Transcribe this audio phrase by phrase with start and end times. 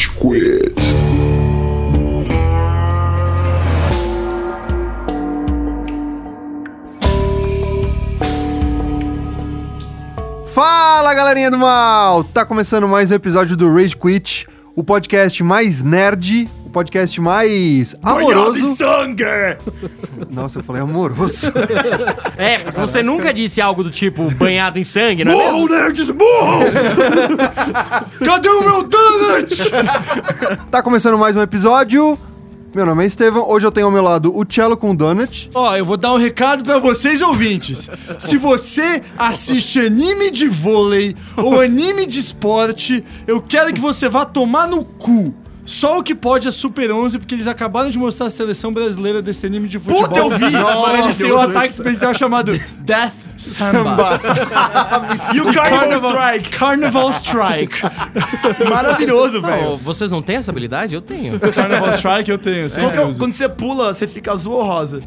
[0.00, 0.80] Rage Quit.
[10.46, 12.24] Fala galerinha do mal!
[12.24, 18.76] Tá começando mais um episódio do Rage Quit, o podcast mais nerd, podcast mais amoroso.
[20.30, 21.52] Nossa, eu falei amoroso.
[22.36, 25.68] É, porque você nunca disse algo do tipo banhado em sangue, não é mesmo?
[25.68, 26.70] nerds, morram!
[28.24, 29.70] Cadê o meu donut?
[30.70, 32.18] tá começando mais um episódio.
[32.72, 35.50] Meu nome é Estevam, hoje eu tenho ao meu lado o Cello com o Donut.
[35.52, 37.90] Ó, eu vou dar um recado pra vocês ouvintes.
[38.16, 44.24] Se você assiste anime de vôlei ou anime de esporte, eu quero que você vá
[44.24, 45.34] tomar no cu.
[45.70, 49.22] Só o que pode é Super 11, porque eles acabaram de mostrar a seleção brasileira
[49.22, 50.02] desse anime de futebol.
[50.08, 50.56] Puta, eu vi!
[50.56, 54.20] Agora eles têm um ataque especial chamado Death Samba.
[55.32, 56.50] E o Carnival Strike.
[56.50, 57.82] Carnival Strike.
[58.68, 59.76] Maravilhoso, velho.
[59.76, 60.92] vocês não têm essa habilidade?
[60.92, 61.38] Eu tenho.
[61.38, 63.20] Carnival Strike eu tenho, Qual sempre que é uso.
[63.20, 65.00] Quando você pula, você fica azul ou rosa?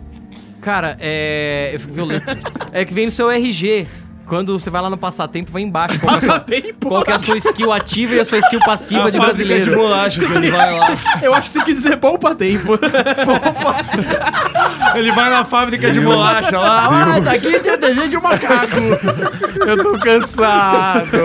[0.62, 1.72] Cara, é.
[1.74, 2.26] Eu fico violento.
[2.72, 3.86] É que vem no seu RG.
[4.26, 6.00] Quando você vai lá no passatempo, vai embaixo.
[6.00, 6.88] Qual, que é a sua- Passatempo?
[6.90, 9.46] qual que é a sua skill ativa e a sua skill passiva de A fábrica
[9.48, 9.70] brasileiro?
[9.72, 10.88] de bolacha que ele vai lá.
[11.22, 12.80] Eu acho que você quis dizer poupa tempo.
[14.96, 16.88] Ele vai na fábrica de bolacha lá.
[17.16, 18.76] Ah, tá aqui tem desenho de um macaco.
[19.68, 21.18] Eu tô cansado.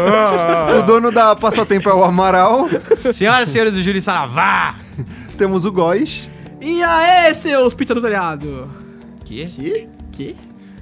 [0.79, 2.69] O dono da Passatempo é o Amaral.
[3.13, 4.77] Senhoras e senhores do Júri Saravá.
[5.37, 6.29] Temos o Góis.
[6.61, 8.71] E aí, seus pizza no telhado?
[9.25, 9.89] Que?
[10.13, 10.37] Que?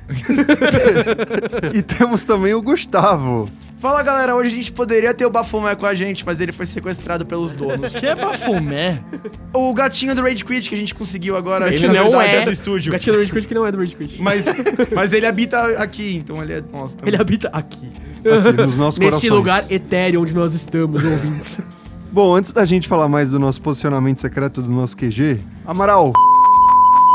[1.75, 3.49] E temos também o Gustavo.
[3.79, 6.65] Fala galera, hoje a gente poderia ter o Bafomé com a gente, mas ele foi
[6.65, 7.95] sequestrado pelos donos.
[7.95, 9.01] Que é bafomé?
[9.53, 12.37] o gatinho do Rage Quit que a gente conseguiu agora, Ele que na não verdade
[12.37, 12.45] é.
[12.47, 12.91] do estúdio.
[12.93, 14.21] Gatinho do Rage Quit que não é do Rage Quit.
[14.23, 14.47] Mas,
[14.95, 16.97] mas ele habita aqui, então ele é nosso.
[16.97, 17.13] também.
[17.13, 17.87] Ele habita aqui.
[18.19, 19.31] Aqui nos nossos Nesse corações.
[19.31, 21.61] lugar etéreo onde nós estamos, ouvintes.
[22.11, 26.13] Bom, antes da gente falar mais do nosso posicionamento secreto do nosso QG, Amaral,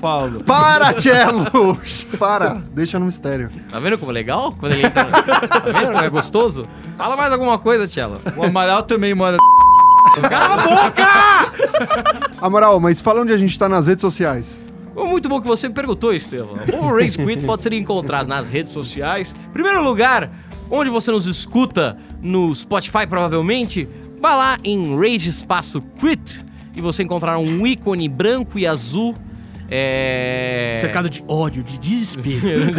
[0.02, 0.44] Paulo.
[0.44, 1.80] para, Cello!
[2.18, 3.52] para, deixa no mistério.
[3.70, 4.54] Tá vendo como é legal?
[4.60, 5.06] Quando ele entra.
[5.06, 5.94] Tá vendo?
[5.94, 6.68] Não é gostoso?
[6.98, 8.20] Fala mais alguma coisa, Tchelo.
[8.36, 9.38] O Amaral também mora.
[10.28, 11.08] Cala a boca!
[12.42, 14.66] Amaral, mas fala onde a gente tá nas redes sociais.
[14.96, 16.56] Muito bom que você me perguntou, Estevam.
[16.82, 19.34] O Race Quit pode ser encontrado nas redes sociais.
[19.54, 20.30] Primeiro lugar,
[20.70, 23.88] onde você nos escuta no Spotify, provavelmente,
[24.20, 26.46] vá lá em Rage Espaço Quit
[26.76, 29.16] e você encontrará um ícone branco e azul.
[29.74, 30.76] É...
[30.82, 32.72] Cercado de ódio, de desespero.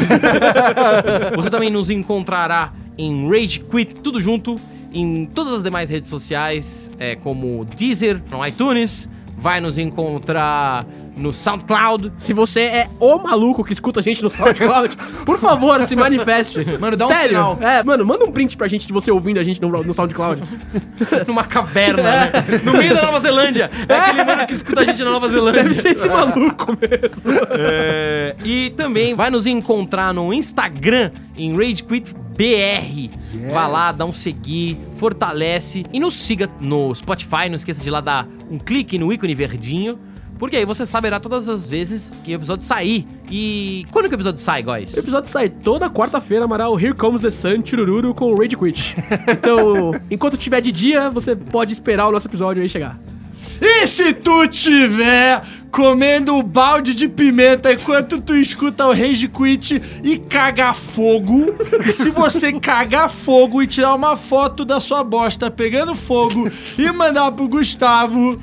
[1.34, 4.60] Você também nos encontrará em Rage Quit, tudo junto,
[4.92, 10.86] em todas as demais redes sociais, é, como Deezer, no iTunes, vai nos encontrar
[11.22, 12.12] no SoundCloud.
[12.18, 16.58] Se você é o maluco que escuta a gente no SoundCloud, por favor, se manifeste.
[16.78, 17.28] Mano, dá um Sério?
[17.28, 17.58] sinal.
[17.60, 20.42] É, mano, manda um print pra gente de você ouvindo a gente no, no SoundCloud.
[21.26, 22.32] numa caverna, né?
[22.64, 23.70] No meio da Nova Zelândia.
[23.88, 25.62] É aquele mano que escuta a gente na Nova Zelândia.
[25.62, 27.22] Deve ser esse maluco mesmo.
[27.50, 33.10] É, e também vai nos encontrar no Instagram em Rage Quit BR.
[33.52, 37.48] Vá lá, dá um seguir, fortalece e nos siga no Spotify.
[37.48, 39.98] Não esqueça de lá dar um clique no ícone verdinho.
[40.42, 43.06] Porque aí você saberá todas as vezes que o episódio sair.
[43.30, 44.92] E quando que o episódio sai, guys?
[44.92, 46.76] O episódio sai toda quarta-feira, Amaral.
[46.76, 48.96] Here Comes the Sun, Churururu com o Rage Quit.
[49.30, 52.98] Então, enquanto tiver de dia, você pode esperar o nosso episódio aí chegar.
[53.60, 59.80] E se tu tiver comendo um balde de pimenta enquanto tu escuta o Rage Quit
[60.02, 61.54] e cagar fogo,
[61.92, 67.30] se você cagar fogo e tirar uma foto da sua bosta pegando fogo e mandar
[67.30, 68.40] pro Gustavo,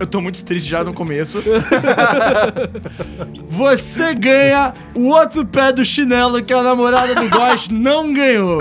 [0.00, 1.42] Eu tô muito triste já no começo.
[3.48, 8.60] você ganha o outro pé do chinelo que a namorada do Góis não ganhou.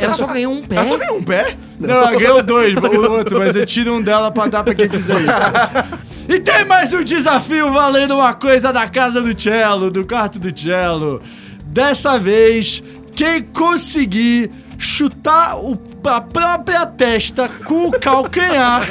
[0.00, 0.76] Ela só ganhou um pé.
[0.76, 1.56] Ela só ganhou um pé?
[1.78, 4.88] Não, ela ganhou dois, o outro, mas eu tiro um dela pra dar pra quem
[4.88, 5.98] fizer isso.
[6.28, 10.56] E tem mais um desafio valendo uma coisa da casa do Cello, do quarto do
[10.56, 11.22] Cello.
[11.64, 12.82] Dessa vez,
[13.14, 18.82] quem conseguir chutar o, a própria testa com o calcanhar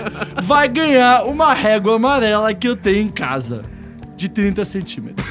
[0.44, 3.77] vai ganhar uma régua amarela que eu tenho em casa.
[4.18, 5.28] De 30 centímetros.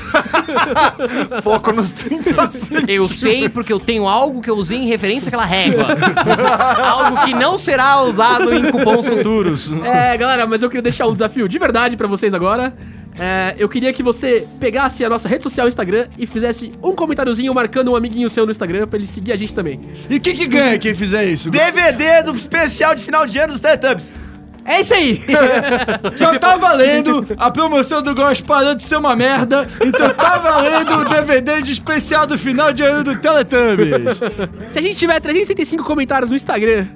[1.42, 2.88] Foco nos 30 segundos.
[2.88, 5.88] Eu sei porque eu tenho algo que eu usei em referência àquela régua.
[6.80, 9.72] algo que não será usado em cupons futuros.
[9.84, 12.72] É, galera, mas eu queria deixar um desafio de verdade pra vocês agora.
[13.18, 17.52] É, eu queria que você pegasse a nossa rede social Instagram e fizesse um comentáriozinho
[17.52, 19.80] marcando um amiguinho seu no Instagram pra ele seguir a gente também.
[20.08, 21.50] E o que, que ganha quem fizer isso?
[21.50, 24.12] DVD do especial de final de ano dos Teletubbies.
[24.66, 25.22] É isso aí!
[26.16, 31.02] Já tá valendo, a promoção do Ghost parou de ser uma merda, então tá valendo
[31.02, 34.18] o DVD de especial do final de ano do Teletubbies.
[34.70, 36.86] Se a gente tiver 365 comentários no Instagram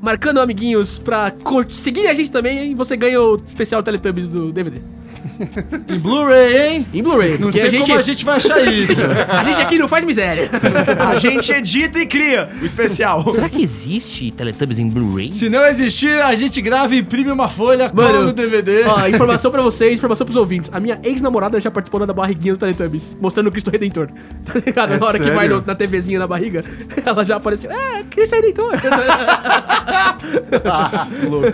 [0.00, 1.32] marcando amiguinhos pra
[1.68, 4.80] seguir a gente também, você ganha o especial Teletubbies do DVD.
[5.88, 6.86] Em Blu-ray, hein?
[6.92, 7.32] Em Blu-ray.
[7.32, 9.02] Não porque sei a gente, como a gente vai achar isso.
[9.28, 10.48] a gente aqui não faz miséria.
[10.98, 13.32] A gente edita e cria o especial.
[13.32, 15.32] Será que existe Teletubbies em Blu-ray?
[15.32, 18.84] Se não existir, a gente grava e imprime uma folha, Mano, cola no DVD.
[18.84, 20.70] Ó, informação pra vocês, informação pros ouvintes.
[20.72, 24.08] A minha ex-namorada já participou da barriguinha do Teletubbies, mostrando o Cristo Redentor.
[24.44, 24.92] Tá ligado?
[24.94, 25.36] É na hora que sério?
[25.38, 26.64] vai no- na TVzinha na barriga,
[27.04, 27.70] ela já apareceu.
[27.70, 28.72] É, Cristo Redentor.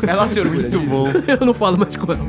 [0.07, 0.91] Ela se orgulha Muito disso.
[0.91, 1.09] bom.
[1.27, 2.23] Eu não falo mais com ela.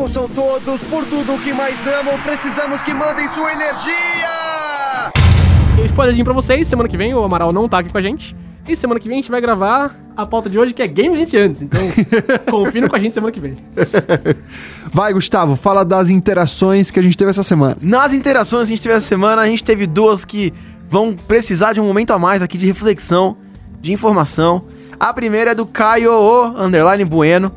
[0.00, 5.12] Ouçam todos por tudo que mais amam, precisamos que mandem sua energia!
[5.78, 8.34] E spoilerzinho pra vocês, semana que vem o Amaral não tá aqui com a gente.
[8.66, 11.18] E semana que vem a gente vai gravar a pauta de hoje, que é Games
[11.18, 11.60] Iniciantes.
[11.60, 11.82] Então,
[12.50, 13.58] confira com a gente semana que vem.
[14.90, 17.76] Vai, Gustavo, fala das interações que a gente teve essa semana.
[17.82, 20.54] Nas interações que a gente teve essa semana, a gente teve duas que
[20.88, 23.36] vão precisar de um momento a mais aqui de reflexão,
[23.82, 24.64] de informação.
[24.98, 27.52] A primeira é do Caio O, underline Bueno.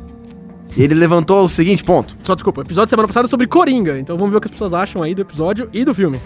[0.76, 2.16] E ele levantou o seguinte ponto.
[2.22, 3.98] Só desculpa, episódio semana passada sobre Coringa.
[3.98, 6.20] Então vamos ver o que as pessoas acham aí do episódio e do filme.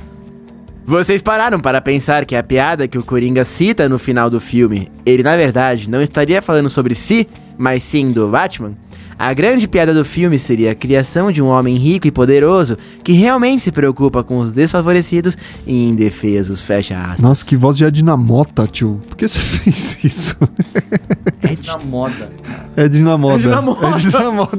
[0.87, 4.91] Vocês pararam para pensar que a piada que o Coringa cita no final do filme,
[5.05, 7.29] ele na verdade não estaria falando sobre si,
[7.59, 8.73] mas sim do Batman?
[9.19, 13.11] A grande piada do filme seria a criação de um homem rico e poderoso que
[13.11, 15.37] realmente se preocupa com os desfavorecidos
[15.67, 17.21] e indefesos, fecha aspas.
[17.21, 19.03] Nossa, que voz de Adinamota, tio.
[19.09, 20.37] Por que você fez isso?
[21.67, 22.31] Na moda.
[22.77, 23.35] É Dinamota.
[23.35, 23.87] É Dinamota.
[23.87, 24.57] É Dinamota.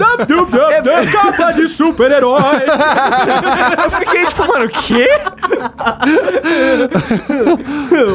[1.09, 2.63] Capa de super-herói!
[3.83, 5.07] Eu fiquei tipo, mano, o quê?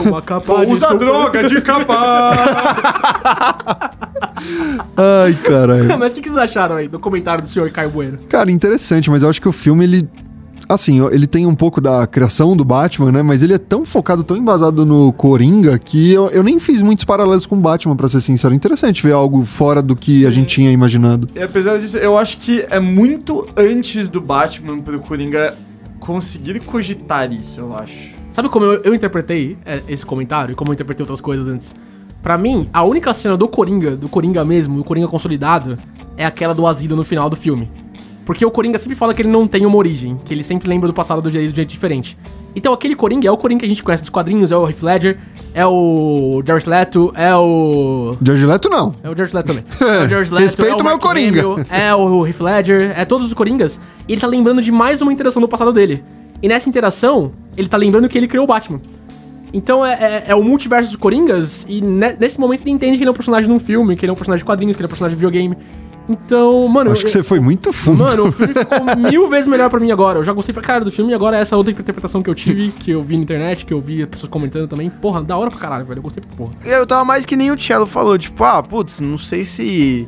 [0.07, 0.99] Uma capa de super...
[0.99, 2.35] droga de capa!
[4.97, 5.89] Ai, caralho.
[5.99, 8.19] Mas o que, que vocês acharam aí do comentário do senhor Caio Bueno?
[8.29, 10.09] Cara, interessante, mas eu acho que o filme, ele.
[10.67, 13.23] Assim, ele tem um pouco da criação do Batman, né?
[13.23, 17.05] Mas ele é tão focado, tão embasado no Coringa, que eu, eu nem fiz muitos
[17.05, 18.55] paralelos com o Batman, pra ser sincero.
[18.55, 21.29] Interessante ver algo fora do que a gente tinha imaginado.
[21.35, 25.55] E apesar disso, eu acho que é muito antes do Batman pro Coringa
[26.01, 28.15] conseguir cogitar isso, eu acho.
[28.33, 31.75] Sabe como eu, eu interpretei é, esse comentário e como eu interpretei outras coisas antes?
[32.25, 35.77] Pra mim, a única cena do Coringa, do Coringa mesmo, do Coringa consolidado,
[36.17, 37.71] é aquela do asilo no final do filme.
[38.25, 40.89] Porque o Coringa sempre fala que ele não tem uma origem, que ele sempre lembra
[40.89, 42.17] do passado do jeito, do jeito diferente.
[42.57, 44.83] Então aquele Coringa é o Coringa que a gente conhece dos quadrinhos, é o Heath
[44.83, 45.19] Ledger,
[45.53, 48.17] é o Jared Leto, é o...
[48.25, 48.95] George Leto, não.
[49.03, 49.65] É o George Leto também.
[49.79, 51.43] É o George Leto, Respeita é o meu Coringa.
[51.69, 53.79] É o Heath Ledger, é todos os Coringas.
[54.09, 56.03] E ele tá lembrando de mais uma interação do passado dele.
[56.43, 58.81] E nessa interação, ele tá lembrando que ele criou o Batman.
[59.57, 63.03] Então é, é- é o multiverso dos Coringas, e ne- nesse momento ele entende que
[63.05, 64.87] ele é um personagem num filme, que ele é um personagem de quadrinhos, que ele
[64.87, 65.57] é um personagem de videogame.
[66.07, 66.91] Então, mano.
[66.93, 68.03] Acho que eu- você foi muito fundo.
[68.05, 68.79] Mano, o filme ficou
[69.11, 70.19] mil vezes melhor pra mim agora.
[70.19, 72.73] Eu já gostei pra caralho do filme e agora essa outra interpretação que eu tive,
[72.73, 74.91] que eu vi na internet, que eu vi as pessoas comentando também.
[74.91, 75.99] Porra, da hora pra caralho, velho.
[75.99, 76.53] Eu gostei pra porra.
[76.65, 80.07] Eu tava mais que nem o Cello falou, tipo, ah, putz, não sei se.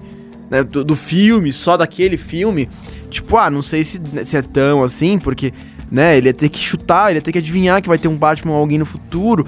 [0.50, 2.68] né, do, do filme, só daquele filme.
[3.08, 5.52] Tipo, ah, não sei se, se é tão assim, porque,
[5.90, 8.16] né, ele ia ter que chutar, ele ia ter que adivinhar que vai ter um
[8.16, 9.44] Batman ou alguém no futuro.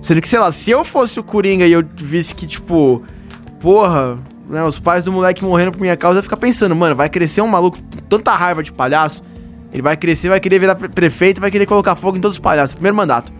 [0.00, 3.02] Sendo que, sei lá, se eu fosse o Coringa e eu visse que, tipo,
[3.60, 6.96] porra, né, os pais do moleque morreram por minha causa, eu ia ficar pensando, mano,
[6.96, 7.78] vai crescer um maluco
[8.08, 9.22] tanta raiva de palhaço.
[9.72, 12.40] Ele vai crescer, vai querer virar pre- prefeito, vai querer colocar fogo em todos os
[12.40, 12.74] palhaços.
[12.74, 13.30] Primeiro mandato.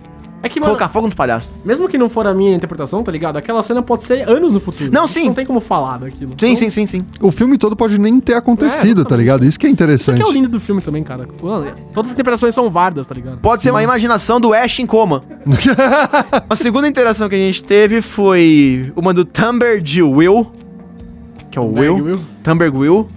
[0.43, 1.51] É que, mano, Colocar fogo nos palhaços.
[1.65, 3.37] mesmo que não for a minha interpretação, tá ligado?
[3.37, 4.91] Aquela cena pode ser anos no futuro.
[4.93, 5.27] Não, sim.
[5.27, 6.31] Não tem como falar daquilo.
[6.39, 7.05] Sim, Então, sim, sim, sim.
[7.21, 9.45] O filme todo pode nem ter acontecido, É, tá ligado?
[9.45, 10.17] Isso que é Isso interessante.
[10.17, 11.29] que é o lindo do filme também, cara.
[11.43, 13.39] Mano, todas as interpretações são válidas, tá ligado?
[13.39, 15.23] Pode ser uma imaginação do Ash em coma.
[16.49, 20.51] a segunda interação que a gente teve foi uma do Tumber de Will.
[21.51, 21.97] Que é o Will.
[21.97, 22.21] Will.
[22.43, 23.11] Tumber Will.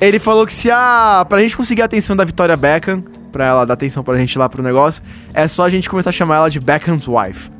[0.00, 1.24] Ele falou que se a.
[1.28, 4.48] Pra gente conseguir a atenção da Victoria Beckham, pra ela dar atenção pra gente lá
[4.48, 7.50] pro negócio, é só a gente começar a chamar ela de Beckham's Wife.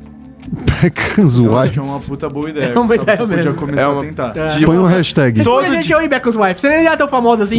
[0.81, 1.73] Beckham's Eu acho Wife.
[1.73, 2.73] que é uma puta boa ideia.
[2.75, 3.53] É uma ideia você podia mesmo.
[3.53, 4.33] começar É a uma- tentar.
[4.35, 4.65] É.
[4.65, 5.37] Põe um hashtag.
[5.37, 6.61] Responde a Todo gente dia- aí, Beckham's Wife.
[6.61, 7.57] Você nem é tão famosa assim.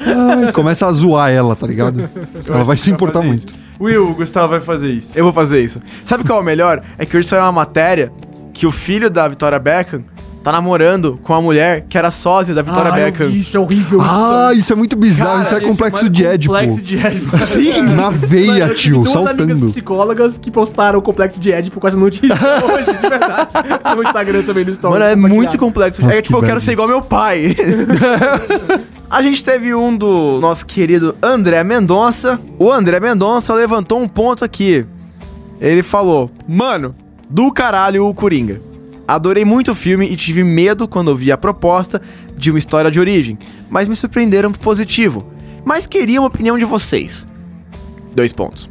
[0.00, 2.08] Ai, começa a zoar ela, tá ligado?
[2.48, 3.48] Ela vai se importar muito.
[3.54, 3.56] isso.
[3.80, 5.18] Will, o Gustavo vai fazer isso.
[5.18, 5.80] Eu vou fazer isso.
[6.04, 6.82] Sabe qual é o melhor?
[6.98, 8.12] É que hoje saiu uma matéria
[8.52, 10.04] que o filho da Victoria Beckham
[10.42, 13.28] tá namorando com a mulher que era sósia da Victoria Ah, eu Beckham.
[13.28, 14.00] vi, Isso é horrível.
[14.00, 15.42] Ah, isso é muito bizarro.
[15.42, 16.54] isso é complexo mano de Édipo.
[16.54, 17.38] Complexo de Édipo.
[17.46, 19.66] Sim, na Mano, veia, eu tive tio, duas amigas saltando.
[19.66, 23.48] psicólogas que postaram o complexo de Édipo com essa notícia hoje, de verdade.
[23.96, 24.98] No Instagram também, no Stories.
[24.98, 26.00] Mano, é muito complexo.
[26.02, 27.54] Nossa, é tipo, que eu quero ser igual meu pai.
[29.10, 32.38] A gente teve um do nosso querido André Mendonça.
[32.58, 34.84] O André Mendonça levantou um ponto aqui.
[35.60, 36.94] Ele falou: Mano,
[37.28, 38.60] do caralho o Coringa.
[39.10, 42.00] Adorei muito o filme e tive medo quando ouvi a proposta
[42.36, 43.36] de uma história de origem,
[43.68, 45.26] mas me surpreenderam positivo.
[45.64, 47.26] Mas queria uma opinião de vocês.
[48.14, 48.70] Dois pontos.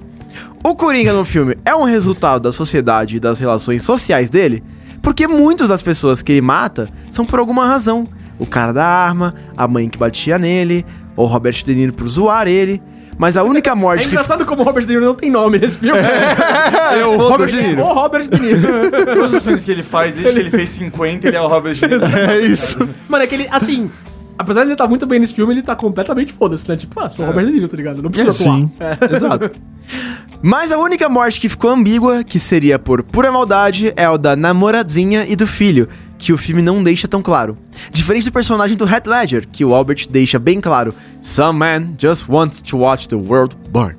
[0.63, 4.63] O Coringa no filme é um resultado da sociedade e das relações sociais dele?
[5.01, 8.07] Porque muitas das pessoas que ele mata são por alguma razão.
[8.39, 10.85] O cara da arma, a mãe que batia nele,
[11.17, 12.81] ou Robert De Niro por zoar ele.
[13.19, 15.59] Mas a única É morte que engraçado como o Robert De Niro não tem nome
[15.59, 15.99] nesse filme.
[16.97, 17.81] é o Robert De Niro.
[17.81, 18.61] O Robert De Niro.
[19.13, 21.73] Todos os filmes que ele faz, desde que ele fez 50, ele é o Robert
[21.73, 22.05] De Niro.
[22.05, 22.77] É isso.
[23.09, 23.91] Mano, é que ele, assim...
[24.37, 26.77] Apesar de ele estar muito bem nesse filme, ele tá completamente foda-se, né?
[26.77, 28.01] Tipo, ah, sou o Robert De Niro, tá ligado?
[28.01, 28.55] Não precisa atuar.
[28.55, 28.71] Sim.
[28.79, 28.95] É.
[29.17, 29.51] Exato.
[30.41, 34.37] Mas a única morte que ficou ambígua, que seria por pura maldade, é o da
[34.37, 37.57] namoradinha e do filho, que o filme não deixa tão claro.
[37.91, 42.27] Diferente do personagem do Heath Ledger, que o Albert deixa bem claro: Some man just
[42.29, 43.97] wants to watch the world burn.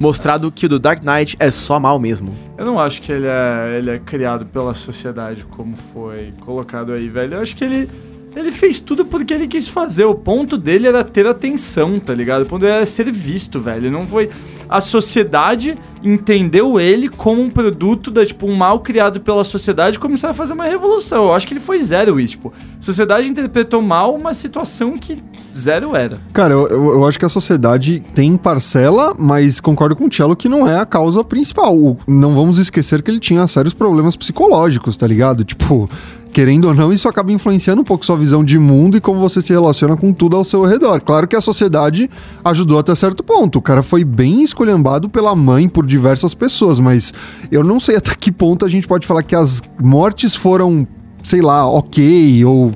[0.00, 2.34] Mostrado que o do Dark Knight é só mal mesmo.
[2.58, 7.08] Eu não acho que ele é, ele é criado pela sociedade como foi colocado aí,
[7.08, 7.34] velho.
[7.34, 7.88] Eu acho que ele,
[8.34, 10.06] ele fez tudo porque ele quis fazer.
[10.06, 12.42] O ponto dele era ter atenção, tá ligado?
[12.42, 13.90] O ponto dele era ser visto, velho.
[13.90, 14.30] Não foi.
[14.66, 20.00] A sociedade entendeu ele como um produto da, tipo, um mal criado pela sociedade e
[20.00, 21.24] começaram a fazer uma revolução.
[21.24, 22.52] Eu acho que ele foi zero isso, tipo.
[22.78, 25.22] A sociedade interpretou mal uma situação que
[25.56, 26.18] zero era.
[26.32, 30.34] Cara, eu, eu, eu acho que a sociedade tem parcela, mas concordo com o Cello
[30.36, 31.76] que não é a causa principal.
[31.76, 35.44] O- não vamos esquecer que ele tinha sérios problemas psicológicos, tá ligado?
[35.44, 35.88] Tipo,
[36.32, 39.40] querendo ou não, isso acaba influenciando um pouco sua visão de mundo e como você
[39.42, 41.00] se relaciona com tudo ao seu redor.
[41.00, 42.08] Claro que a sociedade
[42.44, 43.58] ajudou até certo ponto.
[43.58, 47.12] O cara foi bem escolhambado pela mãe por diversas pessoas, mas
[47.50, 50.86] eu não sei até que ponto a gente pode falar que as mortes foram,
[51.22, 52.72] sei lá, ok, ou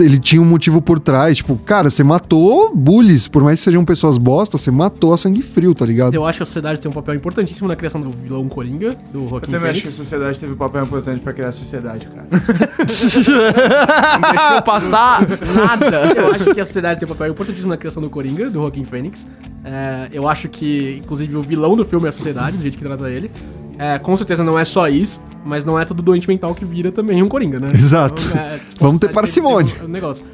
[0.00, 1.38] ele tinha um motivo por trás.
[1.38, 5.42] Tipo, cara, você matou bullies, por mais que sejam pessoas bosta, você matou a sangue
[5.42, 6.14] frio, tá ligado?
[6.14, 9.24] Eu acho que a sociedade tem um papel importantíssimo na criação do vilão Coringa, do
[9.24, 12.06] Eu Joaquim também acho que a sociedade teve um papel importante pra criar a sociedade,
[12.06, 12.26] cara.
[12.78, 16.14] Não deixou passar nada.
[16.16, 18.84] Eu acho que a sociedade tem um papel importantíssimo na criação do Coringa, do Joaquim
[18.84, 19.26] Fênix.
[19.64, 22.84] É, eu acho que, inclusive, o vilão do filme é a sociedade, do jeito que
[22.84, 23.30] trata ele.
[23.78, 26.90] É, com certeza não é só isso, mas não é todo doente mental que vira
[26.90, 27.70] também um Coringa, né?
[27.74, 28.22] Exato.
[28.36, 29.74] é, tipo, Vamos ter parcimônia.
[29.84, 30.24] um negócio.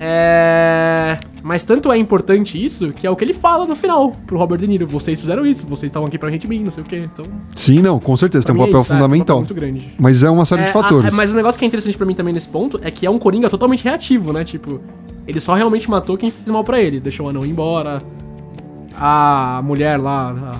[0.00, 1.18] É...
[1.42, 4.58] Mas tanto é importante isso que é o que ele fala no final pro Robert
[4.58, 4.86] De Niro.
[4.86, 7.08] Vocês fizeram isso, vocês estavam aqui pra gente bem, não sei o quê.
[7.12, 7.24] Então,
[7.56, 9.38] Sim, não, com certeza, tem um é papel isso, é, tem um fundamental.
[9.38, 9.92] muito grande.
[9.98, 11.12] Mas é uma série de É, fatores.
[11.12, 13.10] a- mas o negócio que é interessante pra mim também nesse ponto é que é
[13.10, 14.44] um Coringa totalmente reativo, né?
[14.44, 14.80] Tipo,
[15.26, 17.00] ele só realmente matou quem fez mal pra ele.
[17.00, 18.02] Deixou o anão ir embora.
[19.00, 20.56] A mulher lá, a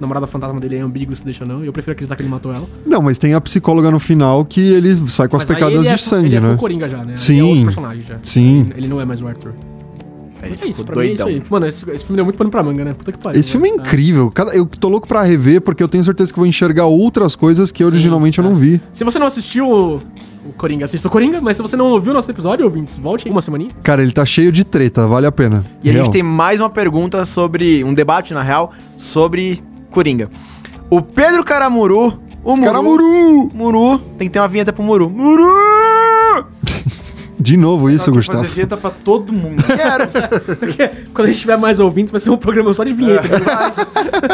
[0.00, 1.62] namorada fantasma dele é ambígua, se deixa não.
[1.62, 2.66] E eu prefiro acreditar que ele matou ela.
[2.86, 5.82] Não, mas tem a psicóloga no final que ele sai com as Mas pecadas ele
[5.82, 6.48] de é, sangue, ele é né?
[6.48, 7.16] full Coringa já, né?
[7.16, 7.40] Sim.
[7.40, 8.18] é outro personagem já.
[8.24, 8.60] Sim.
[8.60, 9.52] Ele, ele não é mais o Arthur.
[10.40, 11.42] Ele Mas é isso, ficou pra mim é isso doidão.
[11.44, 11.50] aí.
[11.50, 12.94] Mano, esse, esse filme deu muito pano pra manga, né?
[12.94, 13.40] Puta que pariu.
[13.40, 13.78] Esse filme é né?
[13.82, 14.30] incrível.
[14.30, 17.72] Cada- eu tô louco pra rever porque eu tenho certeza que vou enxergar outras coisas
[17.72, 18.48] que Sim, originalmente eu é.
[18.48, 18.80] não vi.
[18.92, 21.40] Se você não assistiu o, o Coringa, assista o Coringa.
[21.40, 23.70] Mas se você não ouviu o nosso episódio, ouvintes, volte aí uma semaninha.
[23.82, 25.64] Cara, ele tá cheio de treta, vale a pena.
[25.82, 26.04] E a Real.
[26.04, 27.82] gente tem mais uma pergunta sobre.
[27.82, 30.30] Um debate, na real, sobre Coringa.
[30.90, 32.20] O Pedro Caramuru.
[32.44, 32.62] O Muru.
[32.66, 33.50] Caramuru!
[33.52, 33.98] Muru.
[34.16, 35.10] Tem que ter uma vinheta pro Muru.
[35.10, 35.48] Muru!
[37.38, 38.42] De novo isso, Gustavo.
[38.42, 39.62] fazer dieta pra todo mundo.
[39.62, 40.08] Quero.
[40.58, 43.28] Porque quando a gente tiver mais ouvintes, vai ser um programa só de vinheta.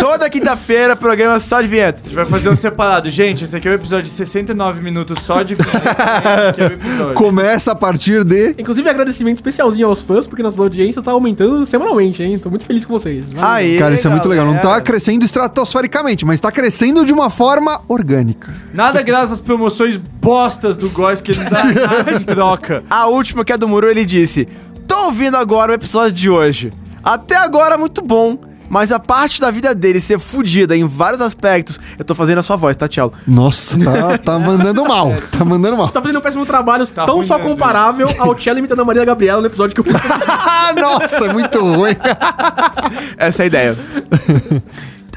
[0.00, 2.00] Toda quinta-feira, programa só de vinheta.
[2.00, 3.10] A gente vai fazer um separado.
[3.10, 6.54] Gente, esse aqui é o episódio de 69 minutos só de vinheta.
[6.58, 7.14] É o episódio.
[7.14, 8.54] Começa a partir de.
[8.58, 12.38] Inclusive, agradecimento especialzinho aos fãs, porque nossa audiência tá aumentando semanalmente, hein?
[12.38, 13.24] Tô muito feliz com vocês.
[13.36, 14.46] Aí, Cara, isso é muito legal.
[14.46, 18.52] Não tá crescendo estratosfericamente, mas tá crescendo de uma forma orgânica.
[18.72, 21.64] Nada graças às promoções bostas do Góis que ele não dá
[21.96, 22.82] nada em troca.
[22.94, 24.46] A última, que é do Muru, ele disse:
[24.86, 26.72] Tô ouvindo agora o episódio de hoje.
[27.02, 28.38] Até agora muito bom.
[28.70, 31.80] Mas a parte da vida dele ser fodida em vários aspectos.
[31.98, 33.12] Eu tô fazendo a sua voz, tá, Tchelo?
[33.26, 35.12] Nossa, tá, tá mandando mal.
[35.36, 35.88] Tá mandando mal.
[35.88, 38.84] Você tá fazendo um péssimo trabalho, Tá tão ruim, só comparável ao Cello imitando a
[38.84, 39.96] Maria Gabriela no episódio que eu fiz.
[40.28, 41.96] Ah, nossa, muito ruim.
[43.18, 43.76] Essa é a ideia.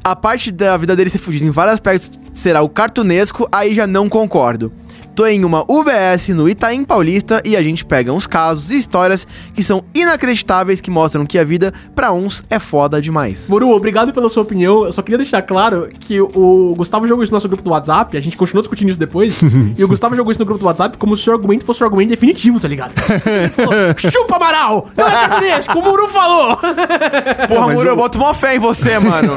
[0.03, 3.85] a parte da vida dele ser fodida em vários aspectos será o cartunesco, aí já
[3.85, 4.73] não concordo.
[5.17, 9.25] Tô em uma UBS no Itaim Paulista e a gente pega uns casos e histórias
[9.51, 13.49] que são inacreditáveis que mostram que a vida pra uns é foda demais.
[13.49, 14.85] Muru, obrigado pela sua opinião.
[14.85, 18.15] Eu só queria deixar claro que o Gustavo jogou isso no nosso grupo do WhatsApp,
[18.15, 19.39] a gente continuou discutindo isso depois,
[19.75, 21.81] e o Gustavo jogou isso no grupo do WhatsApp como se o seu argumento fosse
[21.81, 22.93] um argumento definitivo, tá ligado?
[23.25, 24.87] Ele falou, chupa, Amaral!
[24.95, 26.57] Não é cartunesco, o Muru falou!
[27.49, 29.33] Porra, mas Muro, eu- eu boto uma fé em você, mano.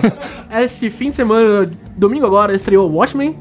[0.63, 3.35] Esse fim de semana, domingo agora, estreou Watchmen,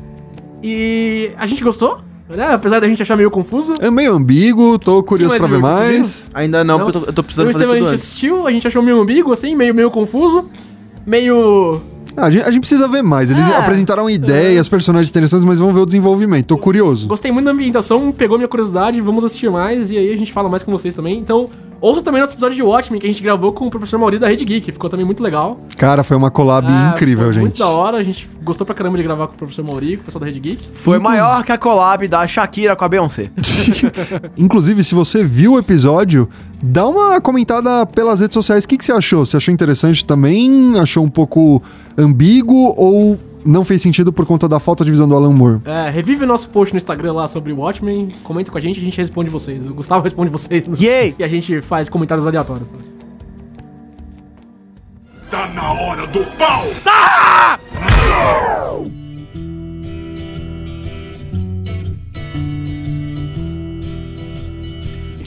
[0.64, 2.54] e a gente gostou, né?
[2.54, 3.76] Apesar da gente achar meio confuso.
[3.80, 6.26] É meio ambíguo, tô curioso pra ver mais.
[6.34, 6.86] Ainda não, Não?
[6.86, 8.04] porque eu tô, eu tô Eu precisando e o fazer Estevam, a tudo gente antes.
[8.06, 10.46] assistiu, a gente achou meio ambíguo, assim, meio, meio confuso,
[11.06, 11.82] meio...
[12.18, 13.32] Ah, a, gente, a gente precisa ver mais.
[13.32, 13.56] Eles É.
[13.58, 16.48] apresentaram ideias, personagens interessantes, mas vamos ver o desenvolvimento.
[16.48, 17.08] Tô curioso.
[17.08, 20.50] Gostei muito da ambientação, pegou minha curiosidade, vamos assistir mais e aí a gente fala
[20.50, 21.18] mais com vocês também.
[21.18, 21.50] Então,
[21.82, 24.28] Ouça também nosso episódio de Watchmen que a gente gravou com o professor Mauri da
[24.28, 24.72] Rede Geek.
[24.72, 25.62] Ficou também muito legal.
[25.78, 27.42] Cara, foi uma collab Ah, incrível, foi gente.
[27.44, 27.98] Muito da hora.
[27.98, 30.26] A gente gostou pra caramba de gravar com o professor Mauri, com o pessoal da
[30.26, 30.70] Rede Geek.
[30.74, 33.32] Foi maior que a collab da Shakira com a Beyoncé.
[34.38, 36.28] Inclusive, se você viu o episódio,
[36.62, 38.66] dá uma comentada pelas redes sociais.
[38.66, 39.26] O que, que você achou?
[39.26, 40.78] Você achou interessante também?
[40.80, 41.64] Achou um pouco
[41.98, 45.62] ambíguo ou não fez sentido por conta da falta de visão do Alan Moore?
[45.66, 48.10] É, revive o nosso post no Instagram lá sobre o Watchmen.
[48.24, 49.70] Comenta com a gente, a gente responde vocês.
[49.70, 50.66] O Gustavo responde vocês.
[50.80, 51.16] Yay!
[51.18, 52.88] E a gente faz comentários aleatórios também.
[55.30, 56.66] Tá na hora do pau!
[58.84, 58.99] Gente,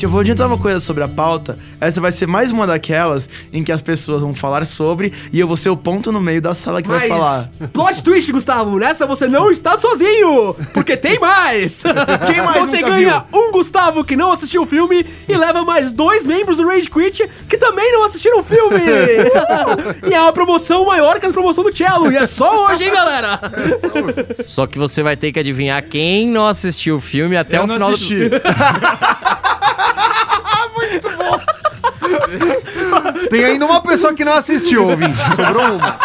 [0.04, 1.58] eu vou adiantar uma coisa sobre a pauta.
[1.80, 5.46] Essa vai ser mais uma daquelas em que as pessoas vão falar sobre e eu
[5.46, 7.48] vou ser o ponto no meio da sala que vai falar.
[7.72, 11.82] plot twist, Gustavo, nessa você não está sozinho, porque tem mais.
[12.26, 15.92] Quem mais Você nunca ganha um Gustavo que não assistiu o filme e leva mais
[15.92, 18.80] dois membros do Rage Quit que também não assistiram o filme.
[20.08, 22.92] e é uma promoção maior que a promoção do Cello, e é só hoje, hein,
[22.92, 23.40] galera?
[24.46, 27.66] Só que você vai ter que adivinhar quem não assistiu o filme até Eu o
[27.66, 28.28] não final assisti.
[28.28, 28.36] do
[33.30, 35.16] Tem ainda uma pessoa que não assistiu, ouvinte.
[35.36, 35.98] Sobrou uma.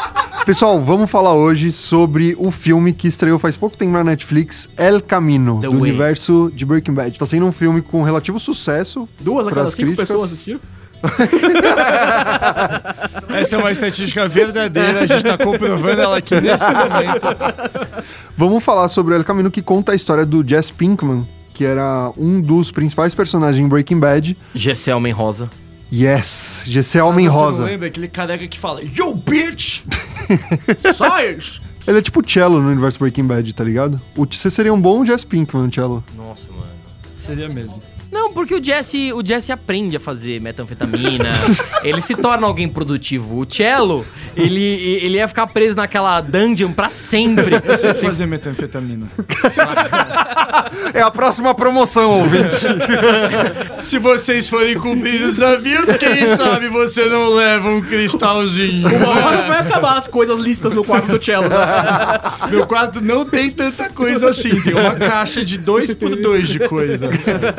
[0.46, 5.02] Pessoal, vamos falar hoje sobre o filme que estreou faz pouco tempo na Netflix, El
[5.02, 5.82] Camino, The do Way.
[5.82, 7.20] universo de Breaking Bad.
[7.20, 9.10] Tá sendo um filme com relativo sucesso.
[9.20, 10.08] Duas a cada cinco críticas.
[10.08, 10.60] pessoas assistiram.
[13.30, 17.28] Essa é uma estatística verdadeira, a gente tá comprovando ela aqui nesse momento.
[18.36, 21.28] Vamos falar sobre El Camino, que conta a história do Jess Pinkman,
[21.58, 24.38] que era um dos principais personagens em Breaking Bad.
[24.54, 25.50] Gessé Homem Rosa.
[25.92, 27.64] Yes, GC Homem Você Rosa.
[27.64, 29.82] não lembra aquele careca que fala Yo, bitch!
[30.94, 31.62] Science!
[31.88, 34.00] Ele é tipo o Cello no universo Breaking Bad, tá ligado?
[34.16, 36.04] O, você seria um bom Jess Pinkman, Cello.
[36.16, 36.68] Nossa, mano.
[37.18, 37.82] Seria mesmo.
[38.12, 41.32] Não, porque o Jesse, o Jesse aprende a fazer metanfetamina.
[41.84, 43.40] ele se torna alguém produtivo.
[43.40, 44.62] O Cello, ele,
[45.04, 47.56] ele ia ficar preso naquela dungeon pra sempre.
[47.64, 49.10] Eu sei fazer metanfetamina.
[50.94, 52.66] É a próxima promoção, ouvinte.
[53.82, 58.88] Se vocês forem cumprir os navios, quem sabe você não leva um cristalzinho.
[58.88, 61.50] Uma hora vai acabar as coisas listas no quarto do Cello.
[62.50, 64.62] Meu quarto não tem tanta coisa assim.
[64.62, 67.10] Tem uma caixa de 2 por 2 de coisa.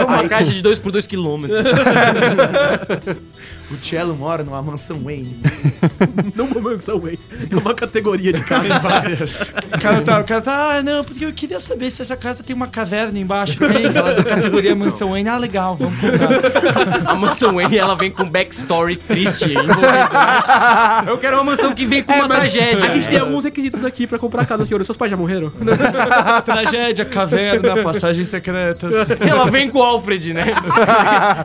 [0.06, 1.66] Uma caixa de 2 por 2 quilômetros.
[3.70, 5.38] O Cello mora numa mansão Wayne.
[6.34, 7.18] Numa mansão, hein?
[7.50, 8.78] É uma categoria de casa.
[8.80, 9.40] Várias.
[9.42, 12.42] O cara tá, o cara tá, ah, não, porque eu queria saber se essa casa
[12.42, 13.58] tem uma caverna embaixo.
[13.58, 15.28] Tem, ela é da categoria mansão Wayne.
[15.28, 17.10] Ah, legal, vamos comprar.
[17.10, 19.80] A mansão Wayne, ela vem com backstory triste envolvido.
[19.82, 21.04] né?
[21.06, 22.86] Eu quero uma mansão que vem com uma mas tragédia.
[22.86, 24.82] A gente tem alguns requisitos aqui pra comprar a casa, senhor.
[24.84, 25.52] Seus pais já morreram?
[26.44, 29.10] Tragédia, caverna, passagens secretas.
[29.20, 30.54] Ela vem com o Alfred, né?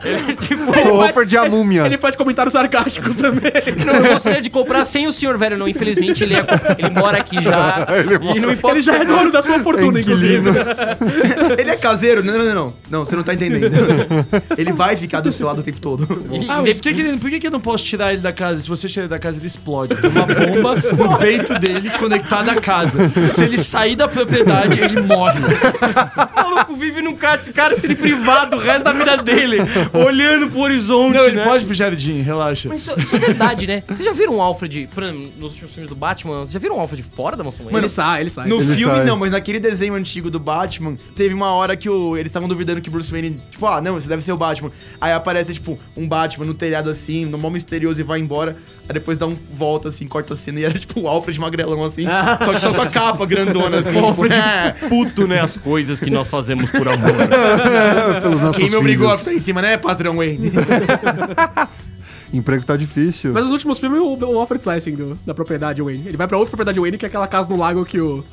[0.02, 0.88] Ele é tipo...
[0.88, 1.84] o Alfred e a múmia.
[1.94, 3.52] Ele faz comentários sarcásticos também.
[3.86, 5.68] Não, eu gostaria de comprar sem o senhor velho, não.
[5.68, 6.44] Infelizmente, ele, é,
[6.76, 7.86] ele mora aqui já.
[8.34, 10.42] e não importa Ele já é dono da sua fortuna, inclusive.
[11.58, 12.24] Ele é caseiro?
[12.24, 12.74] Não, não, não, não.
[12.90, 13.70] Não, você não tá entendendo.
[14.58, 16.02] Ele vai ficar do seu lado o tempo todo.
[16.32, 18.20] E- Ah, mas por que, que, ele- por que, que eu não posso tirar ele
[18.22, 18.60] da casa?
[18.60, 19.94] Se você tirar ele da casa, ele explode.
[19.94, 22.98] Tem uma bomba no peito dele conectada à casa.
[23.30, 25.38] Se ele sair da propriedade, ele morre.
[25.40, 29.58] O maluco vive num cárcere, cárcere privado o resto da vida dele,
[29.92, 31.44] olhando pro horizonte, Não, ele né?
[31.44, 32.68] pode jardim, relaxa.
[32.68, 33.82] Mas isso, isso é verdade, né?
[33.86, 36.80] Vocês já viram o Alfred, exemplo, nos últimos filmes do Batman, vocês já viram o
[36.80, 37.78] Alfred fora da mansão Wayne?
[37.80, 38.48] Ele sai, ele sai.
[38.48, 39.04] No Ele filme, sai.
[39.04, 42.80] não, mas naquele desenho antigo do Batman, teve uma hora que o, eles estavam duvidando
[42.80, 44.70] que Bruce Wayne, tipo, ah, não, você deve ser o Batman.
[45.00, 48.56] Aí aparece, tipo, um Batman no telhado assim, no mó misterioso e vai embora.
[48.86, 51.82] Aí depois dá um volta assim, corta a cena e era tipo o Alfred magrelão
[51.84, 52.04] assim,
[52.44, 53.88] só que só com a capa grandona assim.
[53.92, 55.40] O tipo, Alfred é, puto, né?
[55.40, 57.10] As coisas que nós fazemos por amor.
[58.20, 59.24] pelos nossos quem me obrigou a filhos.
[59.24, 60.52] ficar em cima, né, patrão Wayne?
[62.32, 63.32] Emprego tá difícil.
[63.32, 66.08] Mas nos últimos filmes, o, o Alfred sai, assim, do- da propriedade Wayne.
[66.08, 68.24] Ele vai pra outra propriedade Wayne, que é aquela casa no lago que o...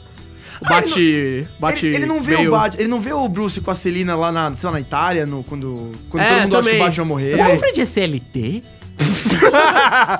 [0.59, 1.47] O Bate...
[1.59, 3.75] Bate ele, ele não vê veio- o Bat, ele não vê o Bruce com a
[3.75, 6.69] Celina lá na, sei lá, na Itália, no, quando, quando É, todo mundo acha que
[6.69, 6.81] também.
[6.81, 7.37] o Batman morreu.
[7.37, 8.63] O Alfred é CLT?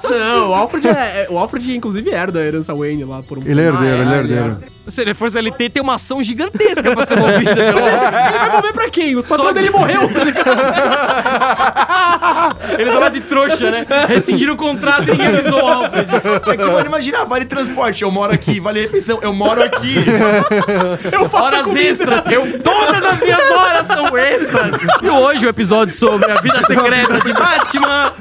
[0.09, 0.91] Não, o Alfred, é,
[1.23, 3.41] é- o Alfred, inclusive, herda a herança Wayne lá por um...
[3.45, 4.37] Ele é herdeiro, Ah, é, ele é ele é.
[4.37, 4.70] herdeiro.
[4.87, 8.27] Se ele for CLT, tem uma ação gigantesca pra ser movida pelo Alfred.
[8.29, 9.15] Ele vai mover pra quem?
[9.15, 10.51] O patrão Só- dele morreu, tá ligado?
[12.79, 13.85] Ele tá lá de trouxa, né?
[14.07, 16.07] Rescindiram o contrato e ninguém avisou o Alfred.
[16.47, 19.95] É que, mano, imagina, vale transporte, eu moro aqui, vale refeição, eu moro aqui.
[21.11, 21.81] Eu faço a Horas comida.
[21.81, 22.25] extras.
[22.27, 24.71] Eu, todas as minhas horas são extras.
[25.01, 28.11] E hoje o episódio sobre a vida secreta de Batman.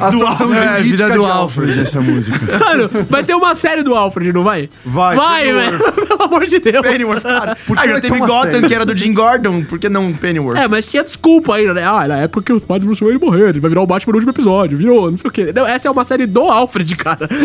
[0.00, 2.38] A situação É, jurídica vida do Alfred, essa música.
[2.58, 4.68] Mano, vai ter uma série do Alfred, não vai?
[4.84, 5.78] Vai, Vai, velho.
[6.06, 6.82] Pelo amor de Deus.
[6.82, 7.56] Pennyworth, cara.
[7.66, 8.66] Por que Aí teve Gotham, série?
[8.68, 10.58] que era do Jim Gordon, por que não Pennyworth?
[10.58, 11.82] É, mas tinha desculpa ainda, né?
[11.84, 14.16] Ah, na época que o Batman Bruce Wayne morreu, ele vai virar o Batman no
[14.18, 15.52] último episódio, virou, não sei o quê.
[15.54, 17.28] Não, essa é uma série do Alfred, cara.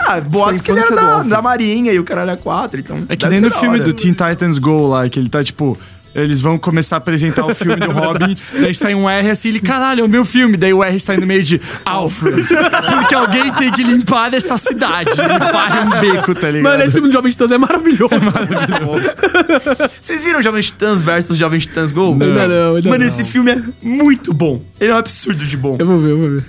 [0.00, 3.04] Ah, boatos que ele era da, da Marinha e o cara era 4, então.
[3.08, 5.78] É que nem no filme do Teen Titans Go lá, que ele tá tipo.
[6.14, 9.60] Eles vão começar a apresentar o filme do Robin, daí sai um R assim, ele,
[9.60, 10.56] caralho, é o meu filme.
[10.56, 12.42] Daí o R sai no meio de Alfred.
[12.98, 15.10] Porque alguém tem que limpar essa cidade.
[15.14, 16.72] Vai um beco, tá ligado?
[16.72, 18.10] Mano, esse filme do Jovem Titãs é maravilhoso.
[20.00, 22.12] Vocês viram Jovens Titãs versus Jovens Titãs Go?
[22.12, 23.10] Ainda não, ainda Mano, não.
[23.12, 24.62] esse filme é muito bom.
[24.80, 25.76] Ele é um absurdo de bom.
[25.78, 26.42] Eu vou ver, eu vou ver.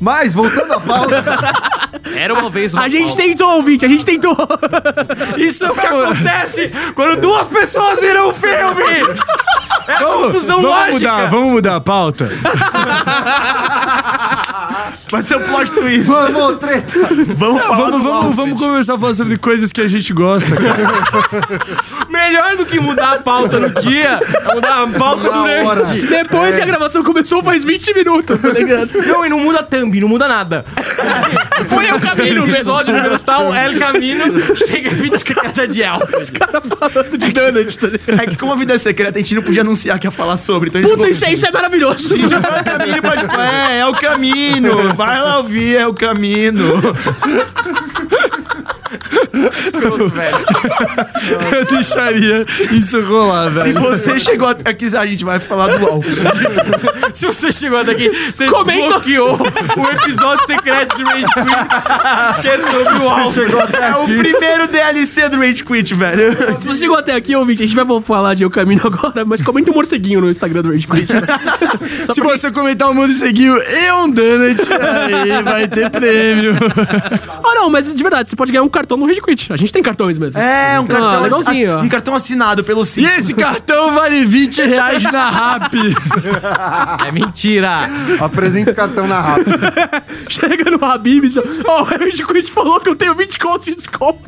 [0.00, 1.24] Mas, voltando à pauta,
[2.14, 3.22] Era uma vez uma A gente pauta.
[3.22, 4.36] tentou, ouvinte, a gente tentou.
[5.36, 8.84] Isso é o que acontece quando duas pessoas viram um filme!
[9.88, 10.92] É a conclusão vamos lógica!
[11.12, 12.30] mudar, vamos mudar a pauta.
[15.10, 16.04] Vai ser um plot twist.
[16.04, 16.92] vamos, treta!
[17.36, 20.54] Vamos falar Vamos, do vamos, vamos começar a falar sobre coisas que a gente gosta,
[20.54, 21.48] cara.
[22.10, 25.82] Melhor do que mudar a pauta no dia, é mudar a pauta Na hora.
[25.82, 26.06] durante.
[26.06, 28.90] Depois que a gravação começou, faz 20 minutos, tá ligado?
[29.06, 30.64] Não, e não muda thumb, não muda nada.
[31.68, 34.24] Foi o caminho, o episódio número tal, El Camino,
[34.56, 36.32] chega a vida secreta de Alfred.
[36.32, 38.20] Cara falando de Donut, tá ligado?
[38.22, 40.36] É que como a vida é secreta, a gente não podia anunciar que ia falar
[40.36, 40.68] sobre.
[40.68, 42.14] Então a gente Puta, isso, é- isso é maravilhoso.
[42.16, 44.87] "Gente, é o caminho pra tipo, é, é o caminho.
[44.96, 46.74] Vai lá ouvir, é o caminho.
[51.52, 53.80] Eu deixaria isso rolar, Se velho.
[53.80, 56.18] você chegou até aqui, a gente vai falar do Alfred.
[57.14, 58.80] Se você chegou até aqui, você Comenta.
[58.80, 59.38] desbloqueou
[59.76, 65.28] o episódio secreto de Rage Quit, que é sobre o até É o primeiro DLC
[65.28, 66.36] do Rage Quit, velho.
[66.60, 69.40] Se você chegou até aqui, ouvinte, a gente vai falar de Eu Caminho agora, mas
[69.42, 71.10] comenta um morceguinho no Instagram do Rage Quit.
[71.12, 71.20] né?
[72.02, 76.54] Se porque- você comentar o mundo seguiu e um donut, aí vai ter prêmio.
[77.44, 79.52] Ah, não, mas de verdade, você pode ganhar um cartão no Rage Quit.
[79.52, 80.38] A gente tem cartões mesmo.
[80.40, 81.80] É, um cartão, Ah, legalzinho, ó.
[81.82, 83.06] um cartão assinado pelo E Cid.
[83.18, 85.72] esse cartão vale 20 reais na RAP.
[87.06, 87.88] É mentira.
[88.20, 89.42] Apresenta o cartão na rapa.
[90.28, 93.66] Chega no Habib e diz, ó, o Rage Quit falou que eu tenho 20 contos
[93.66, 94.20] de desconto.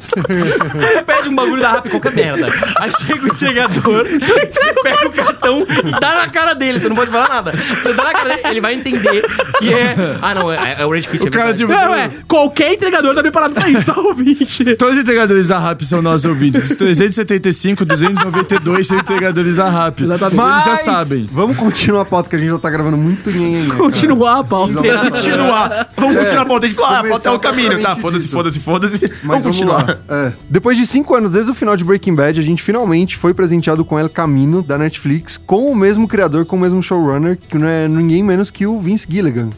[1.06, 2.48] Pede um bagulho da Rap, qualquer merda.
[2.78, 6.80] Aí chega o entregador, você pega o cartão e dá na cara dele.
[6.80, 7.52] Você não pode falar nada.
[7.52, 9.24] Você dá na cara dele, ele vai entender
[9.58, 9.94] que é.
[10.22, 13.14] Ah, não, é, é o Rage Quit, é O cara, tipo, Não, é, qualquer entregador
[13.14, 13.94] tá preparado pra isso, tá,
[14.40, 14.76] ouvinte?
[14.76, 16.70] Todos os entregadores da RAP são nossos ouvintes.
[16.70, 20.00] Os 375, 292 são entregadores da RAP.
[20.00, 20.40] Exatamente.
[20.40, 21.26] Eles já Mas, sabem.
[21.30, 23.74] Vamos continuar a pauta que a gente já tá gravando muito nhenhenhé.
[23.76, 24.74] Continuar a pauta.
[24.74, 25.90] Vamos Continuar.
[25.96, 26.66] Vamos continuar a pauta.
[26.66, 27.80] A gente fala, ah, a pauta é o caminho.
[27.80, 29.00] Tá, foda-se, foda-se, foda-se.
[29.22, 29.98] Mas Vamos vamos, continuar.
[30.08, 30.26] lá.
[30.26, 30.32] É.
[30.48, 33.84] Depois de cinco anos desde o final de Breaking Bad, a gente finalmente foi presenteado
[33.84, 37.68] com El Camino, da Netflix, com o mesmo criador, com o mesmo showrunner, que não
[37.68, 39.50] é ninguém menos que o Vince Gilligan.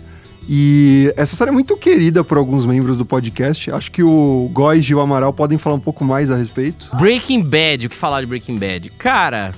[0.49, 3.71] E essa série é muito querida por alguns membros do podcast.
[3.71, 6.91] Acho que o Góis e o Amaral podem falar um pouco mais a respeito.
[6.97, 8.91] Breaking Bad, o que falar de Breaking Bad?
[8.99, 9.53] Cara,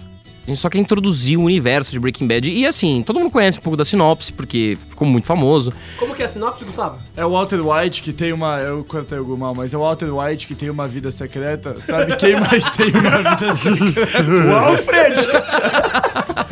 [0.47, 2.51] a gente só quer introduzir o universo de Breaking Bad.
[2.51, 5.73] E assim, todo mundo conhece um pouco da sinopse, porque ficou muito famoso.
[5.99, 6.99] Como que é a sinopse, Gustavo?
[7.17, 8.59] É o Walter White que tem uma.
[8.59, 11.77] Eu cortei o mal, mas é o Walter White que tem uma vida secreta.
[11.81, 14.23] Sabe quem mais tem uma vida secreta?
[14.23, 15.15] O Alfred!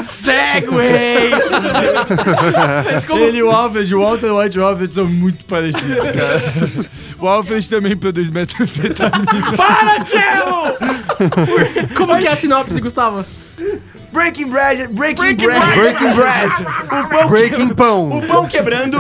[0.09, 1.31] Segway!
[3.27, 6.87] Ele e o Alfred, o Walter White e o Alfred são muito parecidos, cara.
[7.19, 9.53] O Alfred também produz metanfetamina.
[9.57, 10.77] Para, Cello!
[11.95, 13.25] Como que é a sinopse, Gustavo?
[14.13, 15.75] Breaking Bread, Breaking, Breaking Bread.
[15.79, 16.53] Breaking Bread!
[16.85, 18.09] O pão, Breaking Pão!
[18.11, 18.99] o pão quebrando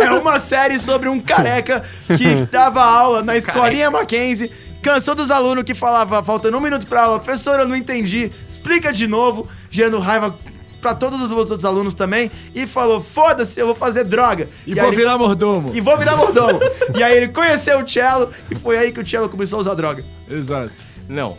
[0.00, 1.84] é uma série sobre um careca
[2.16, 4.50] que dava aula na escolinha Mackenzie,
[4.82, 8.92] cansou dos alunos que falava, faltando um minuto pra aula, professor, eu não entendi, explica
[8.92, 10.36] de novo, gerando raiva
[10.80, 14.48] pra todos os outros alunos também, e falou, foda-se, eu vou fazer droga.
[14.66, 15.70] E aí vou ele- virar mordomo.
[15.74, 16.60] E vou virar mordomo.
[16.94, 19.74] e aí ele conheceu o Cello, e foi aí que o Cello começou a usar
[19.74, 20.04] droga.
[20.30, 20.70] Exato.
[21.08, 21.38] Não.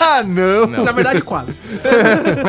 [0.00, 0.66] Ah, não!
[0.66, 1.58] Na verdade, quase.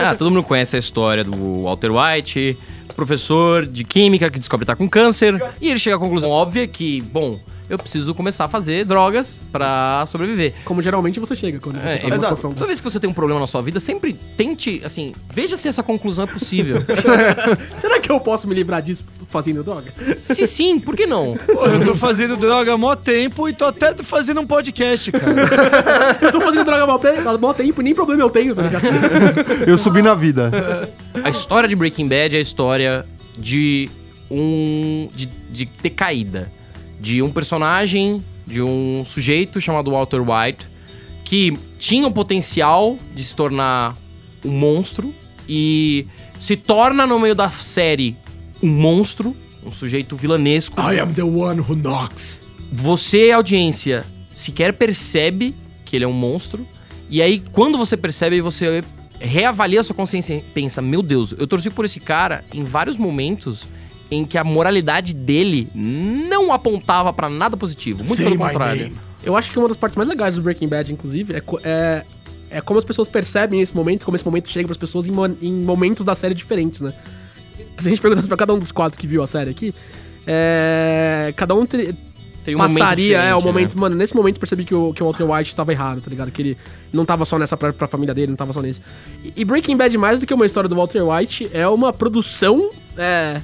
[0.05, 2.57] Ah, todo mundo conhece a história do Walter White,
[2.95, 5.41] professor de química que descobre que tá com câncer.
[5.61, 10.03] E ele chega à conclusão óbvia que, bom, eu preciso começar a fazer drogas pra
[10.07, 10.53] sobreviver.
[10.63, 12.53] Como geralmente você chega quando você É, tá numa situação.
[12.53, 15.67] Toda vez que você tem um problema na sua vida, sempre tente, assim, veja se
[15.67, 16.83] essa conclusão é possível.
[17.77, 19.93] Será que eu posso me livrar disso fazendo droga?
[20.25, 21.37] se sim, por que não?
[21.45, 26.15] Pô, eu tô fazendo droga há mó tempo e tô até fazendo um podcast, cara.
[26.21, 28.83] Eu tô fazendo droga há mó tempo e nem problema eu tenho, tá ligado?
[29.67, 30.51] Eu subi na vida.
[31.23, 33.05] A história de Breaking Bad é a história
[33.37, 33.89] de
[34.29, 35.09] um.
[35.13, 36.51] de, de decaída.
[36.99, 40.67] De um personagem, de um sujeito chamado Walter White,
[41.23, 43.97] que tinha o potencial de se tornar
[44.43, 45.13] um monstro
[45.47, 46.07] e
[46.39, 48.15] se torna no meio da série
[48.61, 50.79] um monstro, um sujeito vilanesco.
[51.01, 52.43] am the one who knocks.
[52.71, 56.67] Você, audiência, sequer percebe que ele é um monstro.
[57.09, 58.81] E aí, quando você percebe, você
[59.19, 62.97] reavalia a sua consciência e pensa: Meu Deus, eu torci por esse cara em vários
[62.97, 63.67] momentos
[64.09, 68.03] em que a moralidade dele não apontava pra nada positivo.
[68.03, 68.91] Muito Say pelo contrário.
[69.23, 72.05] Eu acho que uma das partes mais legais do Breaking Bad, inclusive, é, é,
[72.49, 75.51] é como as pessoas percebem esse momento, como esse momento chega pras pessoas em, em
[75.51, 76.93] momentos da série diferentes, né?
[77.77, 79.73] Se a gente perguntasse pra cada um dos quatro que viu a série aqui,
[80.27, 81.95] é, cada um ter-
[82.49, 83.81] um passaria, é, o momento, né?
[83.81, 86.29] mano, nesse momento percebi que o, que o Walter White tava errado, tá ligado?
[86.31, 86.57] Que ele
[86.93, 88.81] não tava só nessa pra, pra família dele, não tava só nesse.
[89.23, 92.69] E, e Breaking Bad, mais do que uma história do Walter White, é uma produção
[92.95, 93.41] é,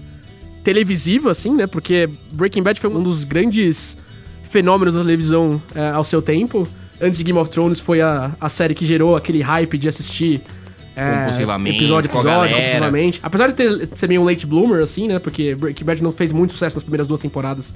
[0.63, 1.67] televisiva, assim, né?
[1.67, 3.97] Porque Breaking Bad foi um dos grandes
[4.43, 6.67] fenômenos da televisão é, ao seu tempo.
[6.99, 10.41] Antes de Game of Thrones foi a, a série que gerou aquele hype de assistir
[10.95, 13.19] é, Compulsivamente, episódio episódio, compulsivamente.
[13.23, 15.19] Apesar de ter, ser meio um late bloomer, assim, né?
[15.19, 17.73] Porque Breaking Bad não fez muito sucesso nas primeiras duas temporadas.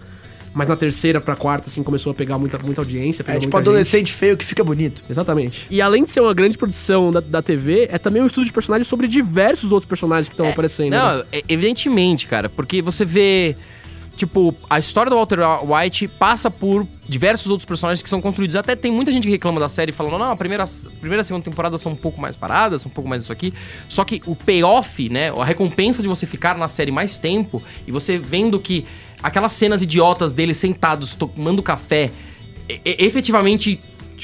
[0.56, 3.22] Mas na terceira pra quarta, assim, começou a pegar muita, muita audiência.
[3.24, 3.58] É tipo muita gente.
[3.58, 5.04] adolescente feio que fica bonito.
[5.10, 5.68] Exatamente.
[5.70, 8.54] E além de ser uma grande produção da, da TV, é também um estudo de
[8.54, 10.92] personagens sobre diversos outros personagens que estão aparecendo.
[10.92, 10.98] né?
[10.98, 13.54] Não, é- evidentemente, cara, porque você vê.
[14.16, 18.56] Tipo, a história do Walter White passa por diversos outros personagens que são construídos.
[18.56, 20.68] Até tem muita gente que reclama da série falando, não, a primeira, a
[21.02, 23.54] primeira e segunda temporada são um pouco mais paradas, são um pouco mais isso aqui.
[23.90, 25.32] Só que o payoff, né?
[25.38, 28.86] A recompensa de você ficar na série mais tempo e você vendo que
[29.28, 32.12] aquelas cenas idiotas deles sentados tomando café
[32.70, 33.80] e- e- efetivamente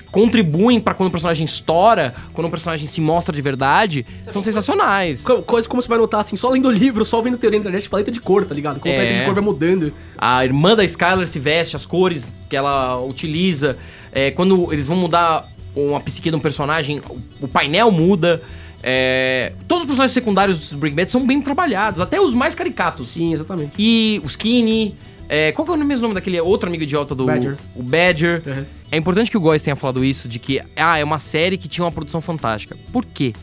[0.10, 5.22] contribuem pra quando o personagem estoura, quando o personagem se mostra de verdade, são sensacionais.
[5.22, 7.62] Co- Coisa como você vai notar, assim, só lendo o livro, só vendo teoria na
[7.64, 8.80] internet, paleta de cor, tá ligado?
[8.80, 9.20] Como a paleta É.
[9.20, 9.94] de cor vai mudando.
[10.18, 13.78] A irmã da Skylar se veste, as cores que ela utiliza.
[14.14, 17.02] É, quando eles vão mudar uma psique de um personagem,
[17.42, 18.42] o painel muda.
[18.84, 23.10] É, todos os personagens secundários do Breaking Bad são bem trabalhados, até os mais caricatos.
[23.10, 23.74] Sim, exatamente.
[23.78, 24.96] E o Skinny.
[25.30, 27.26] é, qual que é o mesmo nome daquele outro amigo idiota do.
[27.26, 27.58] Badger.
[27.76, 28.42] O Badger.
[28.46, 28.66] Uhum.
[28.92, 31.68] É importante que o Góes tenha falado isso, de que ah, é uma série que
[31.68, 32.78] tinha uma produção fantástica.
[32.92, 33.34] Por quê?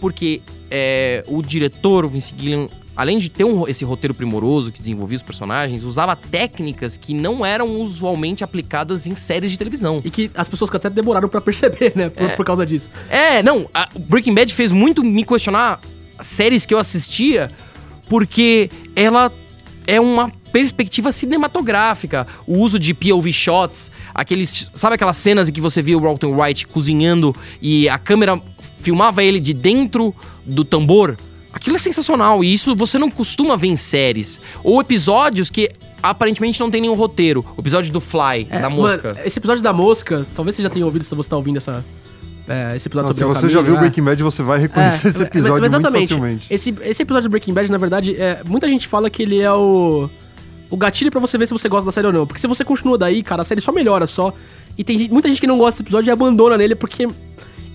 [0.00, 4.80] Porque é, o diretor, o Vince Gilliam, além de ter um- esse roteiro primoroso que
[4.80, 10.02] desenvolvia os personagens, usava técnicas que não eram usualmente aplicadas em séries de televisão.
[10.04, 12.08] E que as pessoas que até demoraram pra perceber, né?
[12.10, 12.90] Por, por causa disso.
[13.08, 15.80] É, não, Breaking Bad fez muito me questionar
[16.20, 17.48] séries que eu assistia,
[18.08, 19.32] porque ela
[19.86, 22.26] é uma perspectiva cinematográfica.
[22.48, 24.70] O uso de POV shots, aqueles.
[24.74, 27.32] Sabe aquelas cenas em que você via o Walter White cozinhando
[27.62, 28.40] e a câmera
[28.76, 30.12] filmava ele de dentro
[30.44, 31.16] do tambor?
[31.58, 34.40] Aquilo é sensacional e isso você não costuma ver em séries.
[34.62, 35.68] Ou episódios que
[36.00, 37.44] aparentemente não tem nenhum roteiro.
[37.56, 39.08] O episódio do Fly, É, da mosca.
[39.08, 41.84] mano, esse episódio da mosca, talvez você já tenha ouvido se você tá ouvindo essa,
[42.48, 43.80] é, esse episódio Não, se sobre você o já caminho, viu é.
[43.80, 46.08] Breaking Bad, você vai reconhecer esse mas- episódio mas muito exatamente.
[46.10, 46.46] facilmente.
[46.48, 49.52] Esse, esse episódio de Breaking Bad, na verdade, é, muita gente fala que ele é
[49.52, 50.08] o.
[50.70, 52.26] O gatilho pra você ver se você gosta da série ou não.
[52.26, 54.32] Porque se você continua daí, cara, a série só melhora só.
[54.76, 57.08] E tem gente- muita gente que não gosta desse episódio e abandona nele porque.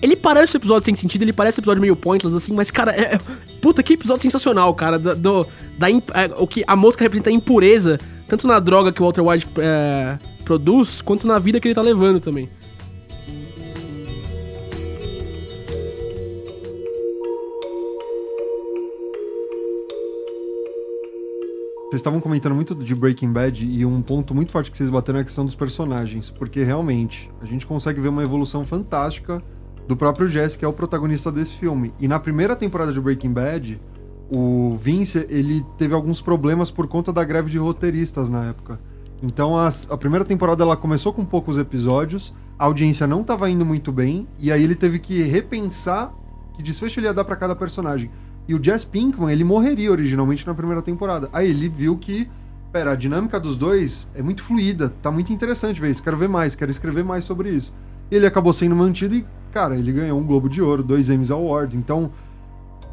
[0.04, 2.92] Ele parece um episódio sem sentido, ele parece um episódio meio pointless, assim, mas, cara,
[2.92, 3.14] é.
[3.14, 3.18] é-
[3.62, 4.98] Puta, que episódio sensacional, cara.
[4.98, 5.46] Do, do-
[5.78, 5.94] da, é,
[6.36, 10.18] o que a mosca representa a impureza, tanto na droga que o Walter White é,
[10.44, 12.50] produz, quanto na vida que ele tá levando também.
[21.88, 25.20] Vocês estavam comentando muito de Breaking Bad e um ponto muito forte que vocês bateram
[25.20, 29.40] é a questão dos personagens, porque realmente a gente consegue ver uma evolução fantástica
[29.86, 31.92] do próprio Jesse, que é o protagonista desse filme.
[32.00, 33.80] E na primeira temporada de Breaking Bad,
[34.30, 38.80] o Vince, ele teve alguns problemas por conta da greve de roteiristas na época.
[39.22, 43.64] Então as- a primeira temporada ela começou com poucos episódios, a audiência não estava indo
[43.64, 46.12] muito bem, e aí ele teve que repensar
[46.56, 48.10] que desfecho ele ia dar pra cada personagem.
[48.46, 51.28] E o Jess Pinkman, ele morreria originalmente na primeira temporada.
[51.32, 52.28] Aí ele viu que,
[52.72, 56.28] pera, a dinâmica dos dois é muito fluida, tá muito interessante ver isso, quero ver
[56.28, 57.74] mais, quero escrever mais sobre isso.
[58.10, 61.76] Ele acabou sendo mantido e, cara, ele ganhou um Globo de Ouro, dois Emmys Awards,
[61.76, 62.10] então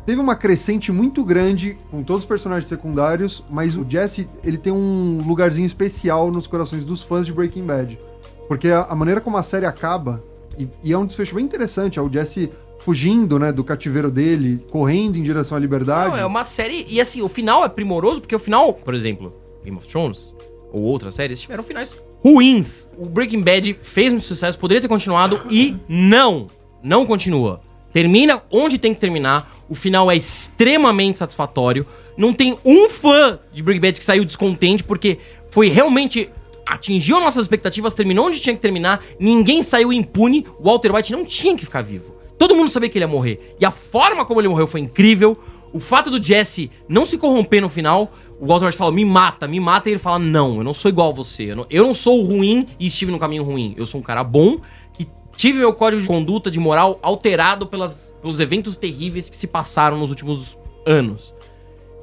[0.05, 4.71] teve uma crescente muito grande com todos os personagens secundários, mas o Jesse, ele tem
[4.71, 7.99] um lugarzinho especial nos corações dos fãs de Breaking Bad.
[8.47, 10.23] Porque a, a maneira como a série acaba,
[10.55, 14.63] e, e é um desfecho bem interessante, é o Jesse fugindo, né, do cativeiro dele,
[14.69, 16.11] correndo em direção à liberdade.
[16.11, 16.85] Não, é uma série.
[16.87, 20.31] E assim, o final é primoroso, porque o final, por exemplo, Game of Thrones,
[20.71, 21.91] ou outras séries, tiveram finais
[22.23, 22.87] ruins.
[22.97, 26.49] O Breaking Bad fez muito sucesso, poderia ter continuado e não.
[26.83, 27.61] Não continua.
[27.91, 29.49] Termina onde tem que terminar.
[29.69, 31.85] O final é extremamente satisfatório.
[32.17, 35.17] Não tem um fã de Breaking Bad que saiu descontente, porque
[35.49, 36.29] foi realmente.
[36.67, 41.25] Atingiu nossas expectativas, terminou onde tinha que terminar, ninguém saiu impune, o Walter White não
[41.25, 42.15] tinha que ficar vivo.
[42.37, 43.55] Todo mundo sabia que ele ia morrer.
[43.59, 45.37] E a forma como ele morreu foi incrível.
[45.73, 49.47] O fato do Jesse não se corromper no final, o Walter White fala, me mata,
[49.47, 51.51] me mata, e ele fala, não, eu não sou igual a você.
[51.51, 53.75] Eu não, eu não sou ruim e estive no caminho ruim.
[53.77, 54.59] Eu sou um cara bom
[54.93, 59.45] que tive meu código de conduta, de moral, alterado pelas, pelos eventos terríveis que se
[59.45, 61.35] passaram nos últimos anos.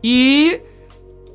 [0.02, 0.60] E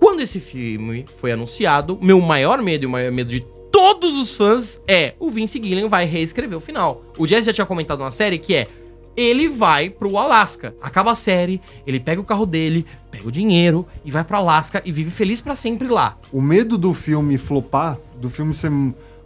[0.04, 3.40] Quando esse filme foi anunciado, meu maior medo e o maior medo de
[3.72, 7.06] todos os fãs é o Vince Gillian vai reescrever o final.
[7.18, 8.68] O Jesse já tinha comentado na série que é
[9.16, 10.76] ele vai pro Alasca.
[10.82, 14.82] Acaba a série, ele pega o carro dele, pega o dinheiro e vai pro Alasca
[14.86, 16.18] e vive feliz pra sempre lá.
[16.32, 18.72] O medo do filme flopar, do filme ser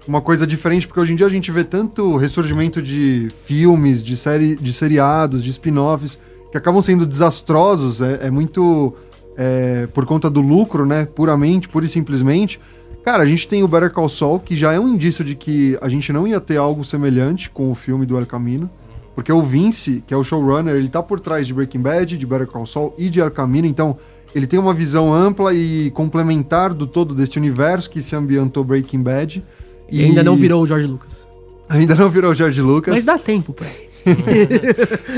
[0.08, 4.16] uma coisa diferente, porque hoje em dia a gente vê tanto ressurgimento de filmes, de
[4.16, 6.18] série, de seriados, de spin-offs,
[6.52, 8.96] que acabam sendo desastrosos, é, é muito
[9.36, 11.06] é, por conta do lucro, né?
[11.06, 12.60] Puramente, pura e simplesmente.
[13.04, 15.78] Cara, a gente tem o Better Call Saul, que já é um indício de que
[15.82, 18.70] a gente não ia ter algo semelhante com o filme do El Camino.
[19.18, 22.24] Porque o Vince, que é o showrunner, ele tá por trás de Breaking Bad, de
[22.24, 23.98] Better Call Saul e de El Camino, então
[24.36, 29.02] ele tem uma visão ampla e complementar do todo deste universo que se ambientou Breaking
[29.02, 29.44] Bad.
[29.92, 31.12] E ainda não virou o George Lucas.
[31.68, 32.94] Ainda não virou o George Lucas.
[32.94, 33.90] Mas dá tempo pra ele.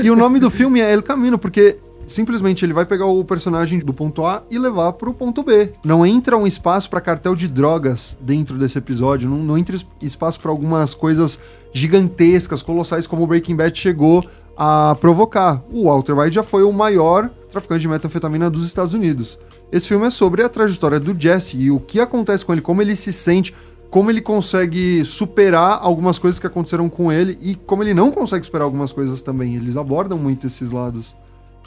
[0.02, 1.76] e o nome do filme é El Camino, porque
[2.12, 5.72] simplesmente ele vai pegar o personagem do ponto A e levar pro ponto B.
[5.84, 10.40] Não entra um espaço para cartel de drogas dentro desse episódio, não, não entra espaço
[10.40, 11.38] para algumas coisas
[11.72, 14.24] gigantescas, colossais como o Breaking Bad chegou
[14.56, 15.62] a provocar.
[15.70, 19.38] O Walter White já foi o maior traficante de metanfetamina dos Estados Unidos.
[19.72, 22.82] Esse filme é sobre a trajetória do Jesse e o que acontece com ele, como
[22.82, 23.54] ele se sente,
[23.88, 28.44] como ele consegue superar algumas coisas que aconteceram com ele e como ele não consegue
[28.44, 29.54] superar algumas coisas também.
[29.56, 31.14] Eles abordam muito esses lados.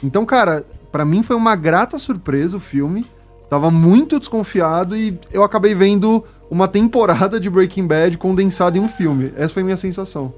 [0.02, 3.06] Então, cara, para mim foi uma grata surpresa o filme.
[3.48, 8.88] Tava muito desconfiado e eu acabei vendo uma temporada de Breaking Bad condensada em um
[8.88, 9.32] filme.
[9.36, 10.32] Essa foi minha sensação.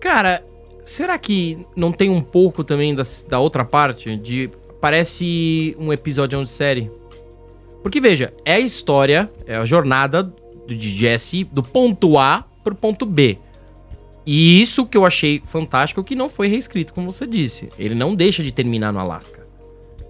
[0.00, 0.44] Cara,
[0.82, 4.16] será que não tem um pouco também da, da outra parte?
[4.16, 4.50] De.
[4.80, 6.90] Parece um episódio de série.
[7.82, 10.32] Porque veja, é a história, é a jornada
[10.66, 13.38] de Jesse do ponto A pro ponto B.
[14.26, 17.68] E isso que eu achei fantástico que não foi reescrito, como você disse.
[17.78, 19.46] Ele não deixa de terminar no Alasca.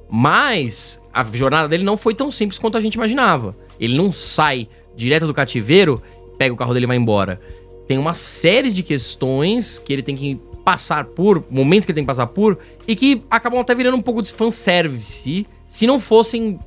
[0.09, 3.57] Mas a jornada dele não foi tão simples quanto a gente imaginava.
[3.81, 6.01] Ele não sai direto do cativeiro,
[6.39, 7.41] pega o carro dele e vai embora.
[7.89, 12.05] Tem uma série de questões que ele tem que passar por, momentos que ele tem
[12.05, 16.59] que passar por, e que acabam até virando um pouco de fanservice, se não fossem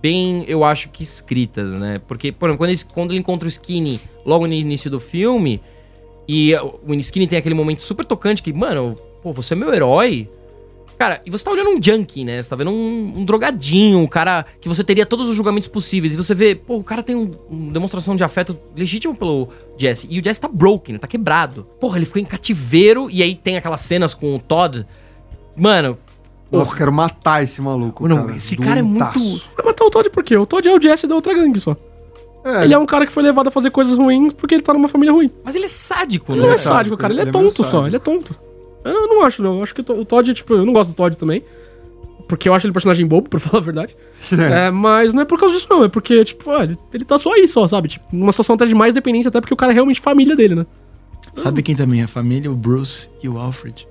[0.00, 2.00] bem, eu acho que escritas, né?
[2.08, 5.60] Porque, por exemplo, quando ele, quando ele encontra o Skinny logo no início do filme,
[6.28, 10.28] e o Skinny tem aquele momento super tocante que, mano, pô, você é meu herói.
[10.98, 12.40] Cara, e você tá olhando um junkie, né?
[12.40, 16.14] Você tá vendo um, um, drogadinho, um cara que você teria todos os julgamentos possíveis.
[16.14, 20.06] E você vê, pô, o cara tem uma um demonstração de afeto legítimo pelo Jesse.
[20.08, 20.96] E o Jesse tá broken?
[20.98, 21.66] Tá quebrado.
[21.80, 24.86] Porra, ele ficou em cativeiro e aí tem aquelas cenas com o Todd.
[25.56, 25.98] Mano.
[26.52, 28.06] Nossa, quero matar esse maluco.
[28.06, 28.36] Não, cara.
[28.36, 29.18] esse cara é muito.
[29.56, 30.36] Vai matar o Todd por quê?
[30.36, 31.76] O Todd é o Jesse da outra gangue só.
[32.44, 32.64] É.
[32.64, 34.88] Ele é um cara que foi levado a fazer coisas ruins porque ele tá numa
[34.88, 35.30] família ruim.
[35.44, 36.38] Mas ele é sádico, né?
[36.38, 37.12] Ele não é sádico, cara.
[37.12, 37.86] Ele, é ele é tonto só.
[37.86, 38.34] Ele é tonto.
[38.84, 39.58] Eu não acho, não.
[39.58, 41.42] Eu acho que o Todd, tipo, eu não gosto do Todd também.
[42.26, 43.96] Porque eu acho ele um personagem bobo, pra falar a verdade.
[44.32, 44.66] É.
[44.66, 45.84] é, mas não é por causa disso, não.
[45.84, 47.88] É porque, tipo, ah, ele, ele tá só aí, só, sabe?
[47.88, 50.54] Tipo, numa situação até de mais dependência, até porque o cara é realmente família dele,
[50.54, 50.66] né?
[51.36, 52.50] Sabe quem também é família?
[52.50, 53.86] O Bruce e o Alfred.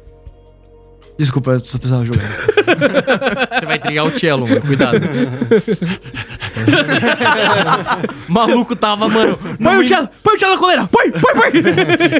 [1.17, 2.21] Desculpa, eu só precisava jogar.
[3.59, 4.61] Você vai trigar o cello, mano.
[4.61, 4.97] Cuidado.
[8.27, 9.37] Maluco tava, mano.
[9.61, 10.09] Põe o cello!
[10.23, 10.89] Põe o cello na coleira!
[10.91, 11.11] Põe!
[11.11, 11.51] Põe, põe!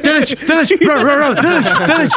[0.00, 0.68] Tenant!
[0.78, 1.86] Tenant!
[1.86, 2.12] Tenant!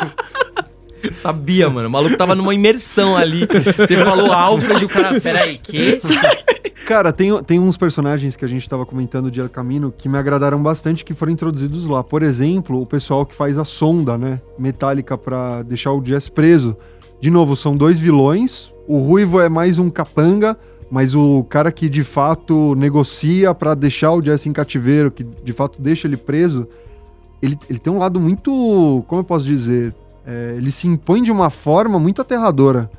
[1.13, 1.88] Sabia, mano.
[1.88, 3.48] O maluco tava numa imersão ali.
[3.78, 5.20] Você falou Alfred e o cara.
[5.20, 6.00] Peraí, que?
[6.86, 10.20] Cara, tem, tem uns personagens que a gente tava comentando de El Camino que me
[10.20, 12.04] agradaram bastante que foram introduzidos lá.
[12.04, 14.39] Por exemplo, o pessoal que faz a sonda, né?
[14.58, 16.78] Metálica para deixar o Jess preso.
[17.20, 18.72] De novo, são dois vilões.
[18.88, 20.56] O Ruivo é mais um capanga,
[20.91, 25.54] mas o cara que de fato negocia para deixar o Jess em cativeiro, que de
[25.54, 26.68] fato deixa ele preso,
[27.41, 29.04] ele, ele tem um lado muito.
[29.08, 29.94] Como eu posso dizer?
[30.26, 32.90] É, ele se impõe de uma forma muito aterradora.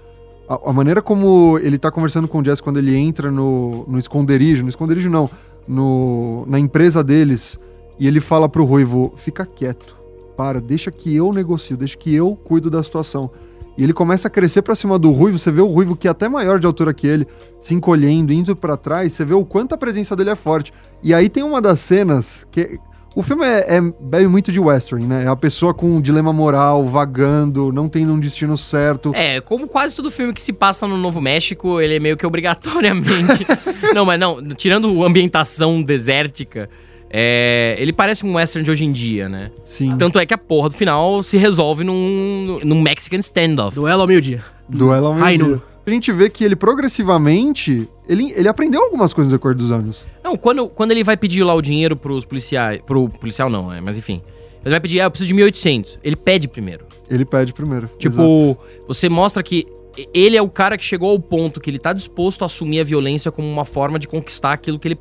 [0.49, 3.99] A, a, maneira como ele tá conversando com o Jess quando ele entra no, no
[3.99, 5.29] esconderijo, no esconderijo não,
[5.67, 7.59] no, na empresa deles,
[7.99, 9.97] e ele fala pro Ruivo, fica quieto,
[10.37, 13.31] para, deixa que eu negocio, deixa que eu cuido da situação.
[13.77, 16.11] E ele começa a crescer para cima do Ruivo, você vê o Ruivo que é
[16.11, 17.27] até maior de altura que ele,
[17.61, 20.73] se encolhendo, indo para trás, você vê o quanto a presença dele é forte.
[21.03, 22.79] E aí tem uma das cenas que
[23.17, 25.25] o filme é, é, bebe muito de western, né?
[25.25, 29.11] É a pessoa com um dilema moral, vagando, não tendo um destino certo.
[29.15, 32.27] É, como quase todo filme que se passa no Novo México, ele é meio que
[32.27, 33.47] obrigatoriamente.
[33.95, 36.69] não, mas não, tirando a ambientação desértica,
[37.09, 39.51] é, ele parece um western de hoje em dia, né?
[39.65, 39.97] Sim.
[39.97, 43.75] Tanto é que a porra do final se resolve num, num Mexican standoff.
[43.75, 44.45] Duelo ao meio-dia.
[44.69, 49.39] Duelo ao meio-dia a gente vê que ele progressivamente, ele, ele aprendeu algumas coisas no
[49.39, 50.07] decorrer dos anos.
[50.23, 53.81] Não, quando, quando ele vai pedir lá o dinheiro pros policiais, pro policial não, é,
[53.81, 54.23] mas enfim.
[54.65, 55.99] Ele vai pedir, ah, eu preciso de 1.800.
[56.03, 56.87] Ele pede primeiro.
[57.09, 57.89] Ele pede primeiro.
[57.99, 58.59] Tipo, exato.
[58.89, 59.67] você mostra que
[60.13, 62.85] ele é o cara que chegou ao ponto que ele tá disposto a assumir a
[62.85, 64.99] violência como uma forma de conquistar aquilo que ele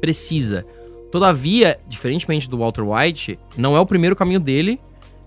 [0.00, 0.66] precisa.
[1.10, 4.80] Todavia, diferentemente do Walter White, não é o primeiro caminho dele.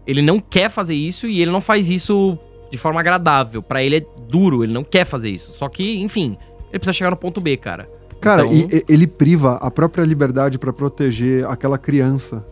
[0.06, 2.38] Ele não quer fazer isso e ele não faz isso
[2.70, 3.64] de forma agradável.
[3.64, 5.54] Pra ele é duro, ele não quer fazer isso.
[5.54, 6.38] Só que, enfim,
[6.78, 7.88] ele precisa chegar no ponto B, cara.
[8.22, 12.46] Cara, Então- e- ele priva a própria liberdade pra proteger aquela criança.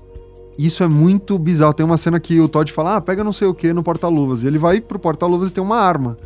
[0.58, 1.74] Isso é muito bizarro.
[1.74, 4.44] Tem uma cena que o Todd fala, ah, pega não sei o que no porta-luvas.
[4.44, 6.18] E ele vai pro porta-luvas e tem uma arma.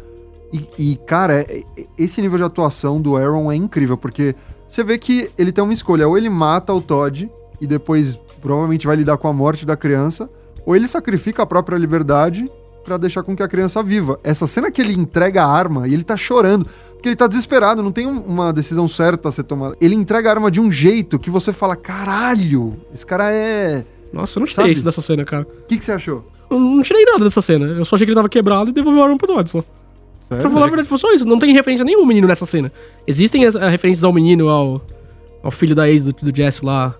[0.52, 4.36] E, e, cara, é- é- esse nível de atuação do Aaron é incrível, porque
[4.68, 6.08] você vê que ele tem uma escolha.
[6.08, 7.30] Ou ele mata o Todd
[7.62, 10.30] e depois provavelmente vai lidar com a morte da criança,
[10.66, 12.50] ou ele sacrifica a própria liberdade
[12.84, 14.20] pra deixar com que a criança viva.
[14.24, 17.84] Essa cena que ele entrega a arma e ele tá chorando, porque ele tá desesperado,
[17.84, 19.76] não tem um- uma decisão certa a ser tomada.
[19.80, 23.86] Ele entrega a arma de um jeito que você fala: caralho, esse cara é.
[24.12, 25.44] Nossa, eu não tirei isso dessa cena, cara.
[25.44, 26.26] O que, que você achou?
[26.50, 27.66] Eu não tirei nada dessa cena.
[27.68, 29.64] Eu só achei que ele tava quebrado e devolveu a arma pro só.
[30.28, 30.42] Sério?
[30.42, 31.26] Pra falar a verdade, foi só isso.
[31.26, 32.72] Não tem referência nenhuma ao menino nessa cena.
[33.06, 34.82] Existem as, as referências ao menino, ao,
[35.44, 36.96] ao filho da ex do, do Jesse lá.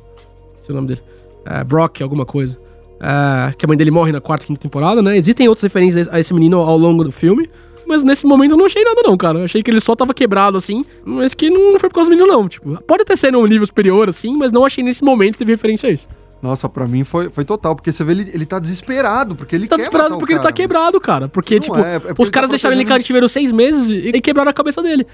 [0.54, 1.02] Esqueci o nome dele.
[1.46, 2.60] É, Brock, alguma coisa.
[3.02, 5.18] É, que a mãe dele morre na quarta, quinta temporada, né?
[5.18, 7.50] Existem outras referências a esse menino ao longo do filme.
[7.88, 9.40] Mas nesse momento eu não achei nada, não, cara.
[9.40, 10.86] Eu achei que ele só tava quebrado, assim.
[11.04, 12.48] Mas que não foi por causa do menino, não.
[12.48, 15.54] Tipo, pode até ser num nível superior, assim, mas não achei nesse momento que teve
[15.54, 16.08] referência a isso.
[16.42, 19.68] Nossa, pra mim foi, foi total, porque você vê ele, ele tá desesperado, porque ele
[19.68, 21.28] tá desesperado porque ele tá cara, quebrado, cara.
[21.28, 24.10] Porque, tipo, é, é porque os caras tá deixaram ele protegendo- cativeiro seis meses e
[24.16, 25.06] e quebraram a cabeça dele.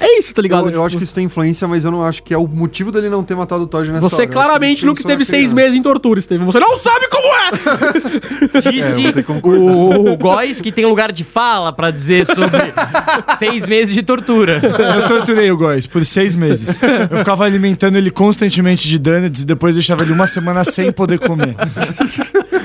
[0.00, 0.60] É isso, tá ligado?
[0.62, 2.46] Eu, eu Tipo, acho que isso tem influência, mas eu não acho que é o
[2.48, 4.30] motivo dele não ter matado o Todd nessa Você hora.
[4.30, 5.54] Claramente nunca esteve seis criança.
[5.54, 6.46] meses em tortura, Steven.
[6.46, 8.60] Você não sabe como é!
[8.72, 9.60] Disse concordar.
[9.60, 12.58] o, o Góis que tem lugar de fala pra dizer sobre
[13.38, 14.60] seis meses de tortura.
[14.62, 16.80] Eu torturei o Góis por seis meses.
[17.10, 21.18] Eu ficava alimentando ele constantemente de donuts e depois deixava ele uma semana sem poder
[21.18, 21.54] comer.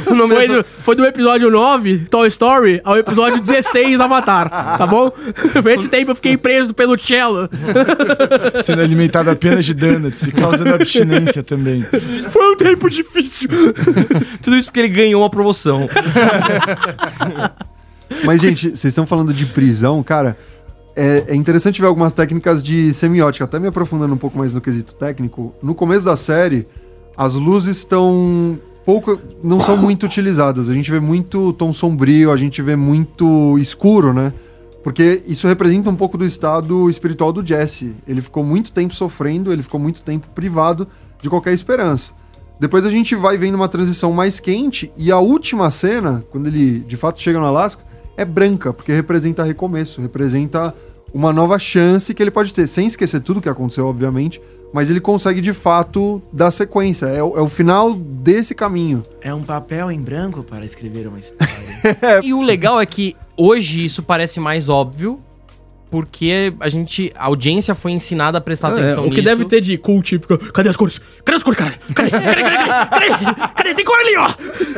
[0.06, 4.50] Foi dessa- do, foi do episódio 9, Toy Story, ao episódio 16, Avatar.
[4.78, 5.12] Tá bom?
[5.68, 6.96] Esse tempo eu fiquei preso pelo
[8.64, 11.82] Sendo alimentado apenas de donuts e causando abstinência também.
[12.30, 13.50] Foi um tempo difícil.
[14.42, 15.90] Tudo isso porque ele ganhou uma promoção.
[18.24, 20.38] Mas, gente, vocês estão falando de prisão, cara.
[20.96, 24.62] É, é interessante ver algumas técnicas de semiótica, até me aprofundando um pouco mais no
[24.62, 25.54] quesito técnico.
[25.62, 26.68] No começo da série,
[27.18, 29.20] as luzes estão pouco.
[29.44, 30.70] não são muito utilizadas.
[30.70, 34.32] A gente vê muito tom sombrio, a gente vê muito escuro, né?
[34.86, 37.96] Porque isso representa um pouco do estado espiritual do Jesse.
[38.08, 40.88] Ele ficou muito tempo sofrendo, ele ficou muito tempo privado
[41.24, 42.14] de qualquer esperança.
[42.60, 46.82] Depois a gente vai vendo uma transição mais quente e a última cena, quando ele
[46.82, 47.84] de fato chega no Alasca,
[48.16, 50.72] é branca, porque representa recomeço, representa
[51.12, 54.40] uma nova chance que ele pode ter, sem esquecer tudo que aconteceu, obviamente,
[54.72, 57.08] mas ele consegue de fato dar sequência.
[57.08, 59.04] É, o- é o final desse caminho.
[59.20, 62.22] É um papel em branco para escrever uma história.
[62.24, 65.20] E o legal é que hoje isso parece mais óbvio,
[65.92, 69.24] porque a gente, a audiência foi ensinada a prestar atenção É, o que nisso.
[69.24, 71.00] deve ter de cool, tipo, cadê as cores?
[71.24, 71.74] Cadê as cores, cara?
[71.94, 72.10] Cadê?
[72.10, 72.90] Cadê, cadê, cadê?
[72.90, 73.54] Cadê?
[73.56, 73.74] Cadê?
[73.76, 74.28] Tem cor ali, ó!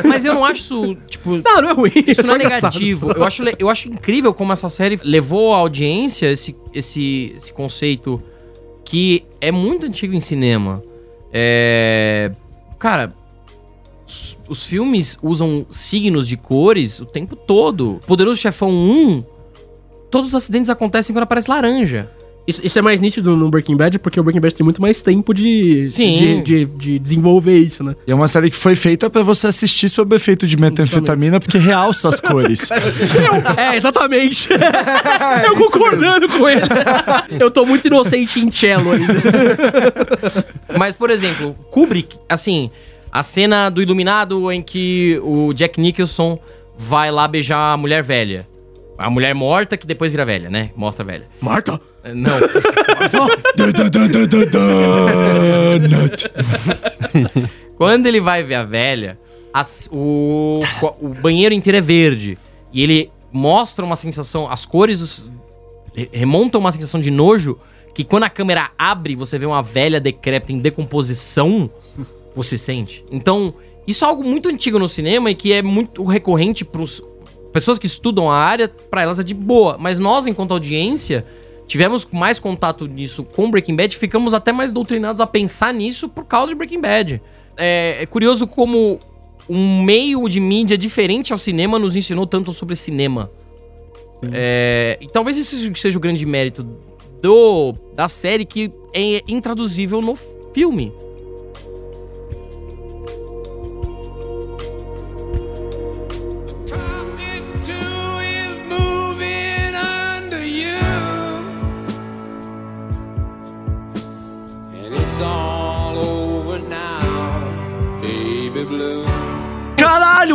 [0.08, 1.92] Mas eu não acho isso, tipo, Não, não é ruim.
[2.06, 2.74] Isso só não é engraçado.
[2.74, 3.12] negativo.
[3.14, 8.22] Eu acho, eu acho incrível como essa série levou à audiência esse, esse, esse conceito
[8.86, 10.84] que é muito antigo em cinema.
[11.34, 12.32] É.
[12.78, 13.14] Cara.
[14.08, 18.02] Os, os filmes usam signos de cores o tempo todo.
[18.08, 19.24] Poderoso Chefão 1,
[20.10, 22.10] todos os acidentes acontecem quando aparece laranja.
[22.48, 25.02] Isso, isso é mais nítido no Breaking Bad, porque o Breaking Bad tem muito mais
[25.02, 26.16] tempo de, Sim.
[26.16, 27.94] de, de, de desenvolver isso, né?
[28.08, 31.58] E é uma série que foi feita pra você assistir sob efeito de metanfetamina, porque
[31.58, 32.70] realça as cores.
[33.58, 34.48] é, exatamente.
[35.46, 36.62] Eu concordando com ele.
[37.38, 39.14] Eu tô muito inocente em cello ainda.
[40.78, 42.72] Mas, por exemplo, Kubrick, assim,
[43.12, 46.38] a cena do Iluminado em que o Jack Nicholson
[46.78, 48.48] vai lá beijar a mulher velha.
[48.98, 50.72] A mulher morta que depois vira velha, né?
[50.76, 51.28] Mostra a velha.
[51.40, 51.80] Marta!
[52.04, 52.36] Eh, Não.
[57.78, 59.20] Quando ele vai ver a velha,
[59.54, 60.60] as- o,
[61.00, 62.38] o banheiro inteiro é verde.
[62.74, 64.50] E ele mostra uma sensação.
[64.50, 65.30] As cores
[66.12, 67.58] remontam uma sensação de nojo
[67.94, 71.70] que quando a câmera abre, você vê uma velha decrépita em decomposição,
[72.38, 73.04] você sente.
[73.12, 73.54] Então,
[73.86, 77.04] isso é algo muito antigo no cinema e que é muito recorrente pros
[77.52, 79.78] pessoas que estudam a área, pra elas é de boa.
[79.80, 81.26] Mas nós, enquanto audiência,
[81.66, 86.26] tivemos mais contato nisso com Breaking Bad, ficamos até mais doutrinados a pensar nisso por
[86.26, 87.22] causa de Breaking Bad.
[87.58, 89.00] É, é curioso como
[89.50, 93.32] um meio de mídia diferente ao cinema nos ensinou tanto sobre cinema.
[94.32, 96.64] É, e talvez esse seja o grande mérito
[97.22, 100.16] do da série que é intraduzível no
[100.54, 100.94] filme.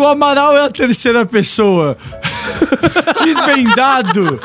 [0.03, 1.97] O Amaral é a terceira pessoa.
[3.25, 4.39] Desvendado.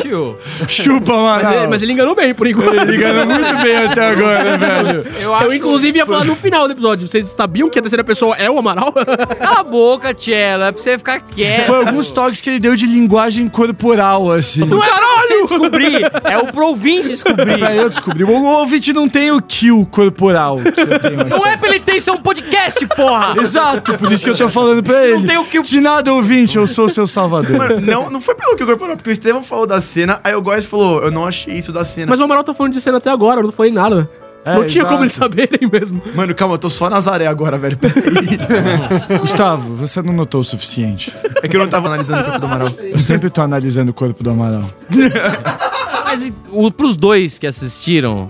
[0.00, 0.38] Tio,
[0.68, 1.44] Chupa, Amaral.
[1.44, 2.74] Mas ele, mas ele enganou bem, por enquanto.
[2.74, 5.04] Ele ganhou muito bem até agora, velho.
[5.20, 5.44] eu acho...
[5.46, 7.08] Eu, inclusive, ia falar no final do episódio.
[7.08, 8.92] Vocês sabiam que a terceira pessoa é o Amaral?
[9.38, 11.66] Cala a boca, Tchela, é pra você ficar quieto.
[11.66, 14.64] Foi alguns toques que ele deu de linguagem corporal, assim.
[14.64, 17.58] Não é pra você descobrir, é o pro ouvinte descobrir.
[17.58, 18.24] Pra eu descobrir.
[18.24, 21.30] O ouvinte não tem o kill corporal que eu tenho aqui.
[21.30, 23.34] Não é pra ele ter isso, é um podcast, porra!
[23.40, 25.26] Exato, por isso que eu tô falando pra ele.
[25.26, 27.56] tem o que- De nada, ouvinte, eu sou seu salvador.
[27.56, 30.34] Mano, não, não foi pelo que o corporal, porque o Estevão falou da cena, aí
[30.34, 32.10] o Góis falou, eu não achei isso da cena.
[32.10, 34.08] Mas o Amaral tá falando de cena até agora, eu não falei nada.
[34.44, 34.88] É, não tinha exato.
[34.88, 36.02] como eles saberem mesmo.
[36.14, 37.78] Mano, calma, eu tô só Nazaré agora, velho.
[39.20, 41.14] Gustavo, você não notou o suficiente.
[41.42, 42.72] É que eu não tava analisando o corpo do Amaral.
[42.78, 44.64] Eu sempre tô analisando o corpo do Amaral.
[46.04, 48.28] Mas o, pros dois que assistiram,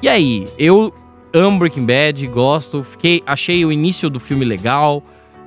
[0.00, 0.46] e aí?
[0.56, 0.94] Eu
[1.32, 5.02] amo Breaking Bad, gosto, fiquei, achei o início do filme legal,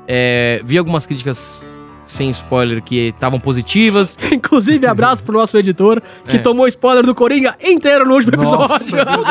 [0.07, 1.63] é, vi algumas críticas
[2.13, 4.17] sem spoiler que estavam positivas.
[4.31, 6.39] Inclusive, abraço pro nosso editor, que É.
[6.39, 9.23] tomou spoiler do Coringa inteiro no último Nossa, episódio.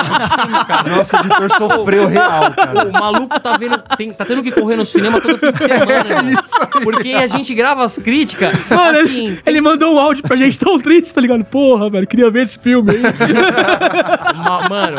[0.66, 2.88] cara, nosso editor sofreu real, cara.
[2.88, 6.22] O maluco tá vendo, tem- tá tendo que correr no cinema todo fim de semana.
[6.22, 6.38] mano.
[6.82, 10.58] Porque a gente grava as críticas, Mano, assim, ele, ele mandou um áudio pra gente
[10.58, 11.44] tão triste, tá ligado?
[11.44, 13.02] Porra, velho, queria ver esse filme aí.
[14.36, 14.96] ma- mano,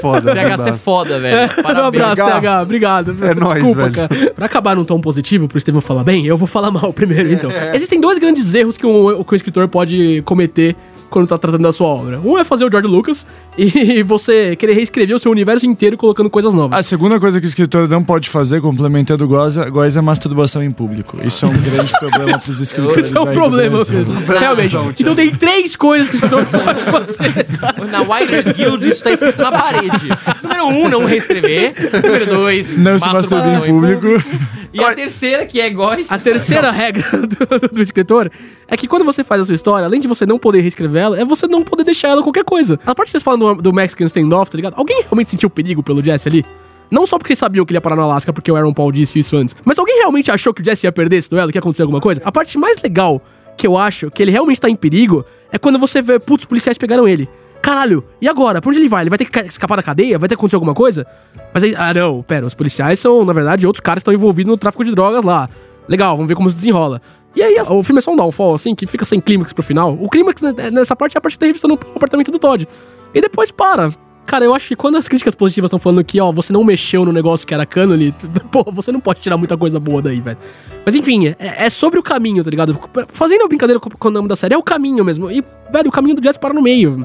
[0.00, 0.78] Foda, THC é verdade.
[0.78, 1.50] foda, velho.
[1.58, 1.86] um Parabéns.
[2.02, 2.40] abraço, TH.
[2.40, 3.16] TH, obrigado.
[3.24, 3.94] É nóis, Desculpa, velho.
[3.94, 4.32] cara.
[4.34, 7.50] Pra acabar num tom positivo, pro Estevão falar bem, eu vou falar mal primeiro, então.
[7.74, 10.74] Existem dois grandes erros que um, que um escritor pode cometer
[11.10, 12.20] quando tá tratando da sua obra.
[12.24, 13.26] Um é fazer o George Lucas
[13.58, 16.78] e você querer reescrever o seu universo inteiro colocando coisas novas.
[16.78, 20.70] A segunda coisa que o escritor não pode fazer, complementando o Goza é masturbação em
[20.70, 21.18] público.
[21.24, 23.06] Isso é um grande problema pros escritores.
[23.06, 24.14] Isso é um problema mesmo.
[24.38, 24.76] Realmente.
[24.98, 27.46] Então tem três coisas que o escritor não pode fazer.
[27.90, 30.08] Na Writers Guild isso tá escrito na parede.
[30.42, 31.74] Número um, não reescrever.
[32.02, 34.59] Número dois, Não se masturbe em público.
[34.72, 36.10] E a terceira, que é iguais.
[36.10, 38.30] A terceira regra do, do escritor
[38.68, 41.20] é que quando você faz a sua história, além de você não poder reescrever ela,
[41.20, 42.78] é você não poder deixar ela qualquer coisa.
[42.86, 44.74] A parte que vocês falam do, do Mexican Standoff, tá ligado?
[44.76, 46.44] Alguém realmente sentiu perigo pelo Jesse ali?
[46.90, 48.90] Não só porque vocês sabiam que ele ia parar no Alasca, porque o Aaron Paul
[48.90, 49.54] disse isso antes.
[49.64, 52.00] Mas alguém realmente achou que o Jesse ia perder esse duelo, que ia acontecer alguma
[52.00, 52.20] coisa?
[52.24, 53.22] A parte mais legal
[53.56, 56.46] que eu acho que ele realmente tá em perigo é quando você vê, putz, os
[56.46, 57.28] policiais pegaram ele.
[57.62, 58.60] Caralho, e agora?
[58.60, 59.02] Pra onde ele vai?
[59.02, 60.18] Ele vai ter que ca- escapar da cadeia?
[60.18, 61.06] Vai ter que acontecer alguma coisa?
[61.52, 64.56] Mas aí, ah não, pera, os policiais são, na verdade, outros caras estão envolvidos no
[64.56, 65.48] tráfico de drogas lá.
[65.86, 67.02] Legal, vamos ver como isso desenrola.
[67.36, 69.96] E aí, o filme é só um downfall, assim, que fica sem clímax pro final.
[70.00, 70.40] O clímax
[70.72, 72.66] nessa parte é a parte que tá revistando o apartamento do Todd.
[73.14, 73.92] E depois para.
[74.26, 77.04] Cara, eu acho que quando as críticas positivas estão falando que, ó, você não mexeu
[77.04, 78.14] no negócio que era cânone,
[78.50, 80.38] pô, você não pode tirar muita coisa boa daí, velho.
[80.86, 82.78] Mas enfim, é, é sobre o caminho, tá ligado?
[83.12, 85.30] Fazendo a brincadeira com o nome da série, é o caminho mesmo.
[85.30, 87.04] E, velho, o caminho do Jazz para no meio.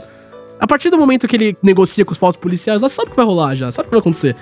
[0.60, 3.18] A partir do momento que ele negocia com os falsos policiais, já sabe o que
[3.18, 4.36] vai rolar já, sabe o que vai acontecer.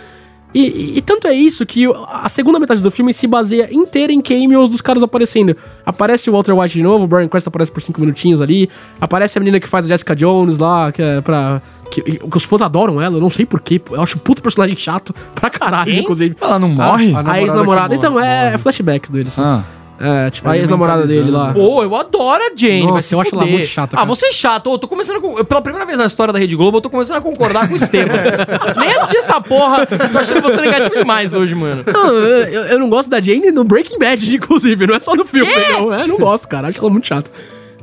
[0.55, 4.13] E, e- e tanto é isso que a segunda metade do filme se baseia inteira
[4.13, 5.55] em cameos dos caras aparecendo.
[5.83, 8.69] Aparece o Walter White de novo, o Brian Crest aparece por cinco minutinhos ali.
[9.01, 11.59] Aparece a menina que faz a Jessica Jones lá, que é pra.
[11.89, 13.81] Que, que os fãs adoram ela, eu não sei porquê.
[13.91, 16.01] Eu acho um puto personagem chato pra caralho, Quem?
[16.01, 16.35] inclusive.
[16.39, 17.07] Ela não morre?
[17.07, 17.95] a A namorada ex-namorada.
[17.95, 19.41] Então, é, é flashbacks dele, assim.
[19.41, 19.63] Ah.
[20.05, 21.53] É, tipo, a ex-namorada dele lá.
[21.53, 22.81] Pô, eu adoro a Jane.
[22.81, 23.53] Nossa, vai se eu acho ela fuder.
[23.57, 24.05] muito chata, Ah, cara.
[24.07, 24.69] você é chato.
[24.71, 25.37] Eu tô começando com...
[25.37, 27.73] eu, Pela primeira vez na história da Rede Globo, eu tô começando a concordar com
[27.73, 28.15] o Estevam.
[28.77, 29.85] Nem assisti essa porra.
[29.85, 31.83] Tô achando você negativo demais hoje, mano.
[31.87, 35.23] Não, eu, eu não gosto da Jane no Breaking Bad, inclusive, não é só no
[35.25, 35.93] filme, não.
[35.93, 36.67] É, não gosto, cara.
[36.67, 37.31] Acho ela muito chata.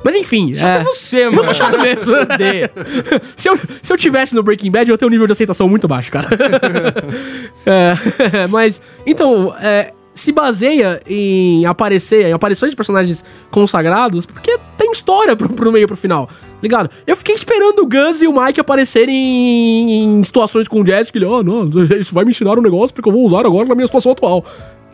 [0.02, 0.54] Mas enfim.
[0.54, 1.38] Chato é você, mano.
[1.38, 2.12] Eu sou chato mesmo.
[3.36, 5.68] Se, eu, se eu tivesse no Breaking Bad, eu ia ter um nível de aceitação
[5.68, 6.26] muito baixo, cara.
[7.66, 14.92] É, mas, então, é, se baseia em aparecer, em aparições de personagens consagrados, porque tem
[14.92, 16.28] história pro, pro meio pro final,
[16.62, 16.90] ligado?
[17.06, 19.14] Eu fiquei esperando o Gus e o Mike aparecerem
[20.18, 21.68] em, situações com o Jesse, que ele, oh, não,
[21.98, 24.44] isso vai me ensinar um negócio porque eu vou usar agora na minha situação atual.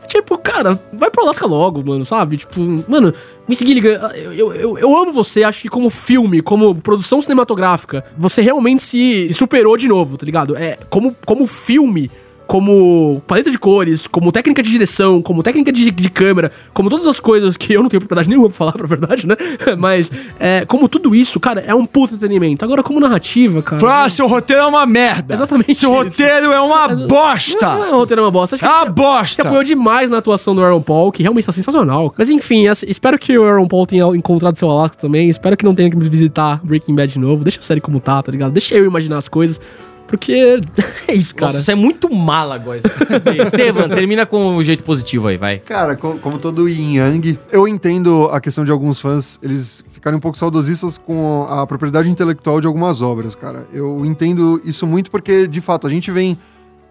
[0.06, 2.36] Tipo, cara, vai pro Alaska logo, mano, sabe?
[2.36, 3.12] Tipo, mano,
[3.48, 8.40] liga, eu, eu, eu, eu amo você, acho que como filme, como produção cinematográfica, você
[8.40, 10.56] realmente se superou de novo, tá ligado?
[10.56, 12.10] É, como, como filme,
[12.46, 17.06] como paleta de cores, como técnica de direção, como técnica de, de câmera, como todas
[17.06, 19.34] as coisas que eu não tenho propriedade nenhuma pra falar, pra verdade, né?
[19.78, 22.64] Mas, é, como tudo isso, cara, é um puto entretenimento.
[22.64, 24.04] Agora, como narrativa, cara...
[24.04, 25.34] Ah, seu roteiro é uma merda.
[25.34, 26.04] Exatamente Seu isso.
[26.20, 27.66] roteiro é uma Não, bosta.
[27.74, 28.56] não, o roteiro é uma bosta.
[28.56, 29.42] Acho que É uma se bosta.
[29.42, 32.14] apoiou demais na atuação do Aaron Paul, que realmente tá sensacional.
[32.16, 35.28] Mas enfim, espero que o Aaron Paul tenha encontrado seu Alaska também.
[35.28, 37.42] Espero que não tenha que me visitar Breaking Bad de novo.
[37.42, 38.52] Deixa a série como tá, tá ligado?
[38.52, 39.60] Deixa eu imaginar as coisas.
[40.06, 40.32] Porque
[41.08, 41.52] é isso, cara.
[41.52, 42.80] Nossa, você é muito mala agora.
[43.44, 45.58] Estevam, termina com o jeito positivo aí, vai.
[45.58, 50.16] Cara, co- como todo yin yang, eu entendo a questão de alguns fãs eles ficarem
[50.16, 53.66] um pouco saudosistas com a propriedade intelectual de algumas obras, cara.
[53.72, 56.38] Eu entendo isso muito porque, de fato, a gente vem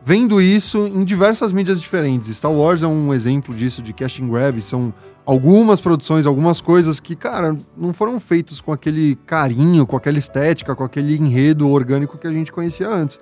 [0.04, 2.36] vendo isso em diversas mídias diferentes.
[2.36, 4.62] Star Wars é um exemplo disso, de casting grab.
[4.62, 4.94] São
[5.26, 10.76] algumas produções, algumas coisas que, cara, não foram feitos com aquele carinho, com aquela estética,
[10.76, 13.20] com aquele enredo orgânico que a gente conhecia antes.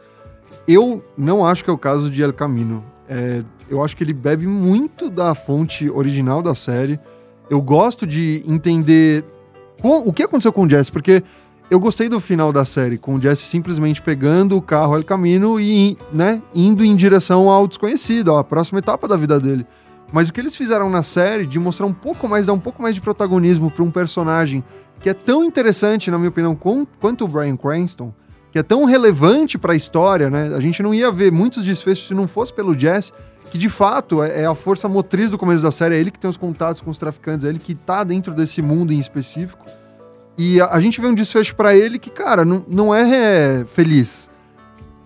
[0.68, 2.84] Eu não acho que é o caso de El Camino.
[3.08, 6.99] É, eu acho que ele bebe muito da fonte original da série.
[7.49, 9.24] Eu gosto de entender
[9.82, 11.24] com- o que aconteceu com o Jesse, porque
[11.70, 15.60] eu gostei do final da série, com o Jesse simplesmente pegando o carro El Camino
[15.60, 19.66] e né, indo em direção ao desconhecido, à próxima etapa da vida dele.
[20.14, 22.82] Mas o que eles fizeram na série de mostrar um pouco mais, dar um pouco
[22.82, 24.64] mais de protagonismo para um personagem
[25.01, 28.14] que é tão interessante, na minha opinião, com- quanto o Bryan Cranston,
[28.51, 30.53] que é tão relevante para a história, né?
[30.55, 33.11] A gente não ia ver muitos desfechos se não fosse pelo Jesse,
[33.49, 36.20] que de fato é é a força motriz do começo da série, é ele que
[36.20, 39.66] tem os contatos com os traficantes, é ele que tá dentro desse mundo em específico.
[40.38, 43.66] E a, a gente vê um desfecho pra ele que, cara, não, não é, é
[43.66, 44.30] feliz.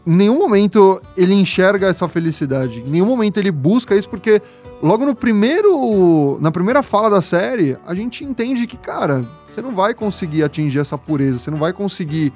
[0.05, 2.79] Em nenhum momento ele enxerga essa felicidade.
[2.81, 4.41] Em nenhum momento ele busca isso, porque
[4.81, 6.37] logo no primeiro.
[6.41, 10.79] Na primeira fala da série, a gente entende que, cara, você não vai conseguir atingir
[10.79, 12.33] essa pureza, você não vai conseguir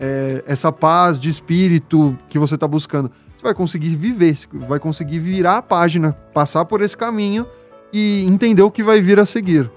[0.00, 3.10] é, essa paz de espírito que você tá buscando.
[3.36, 7.46] Você vai conseguir viver, vai conseguir virar a página, passar por esse caminho
[7.92, 9.70] e entender o que vai vir a seguir.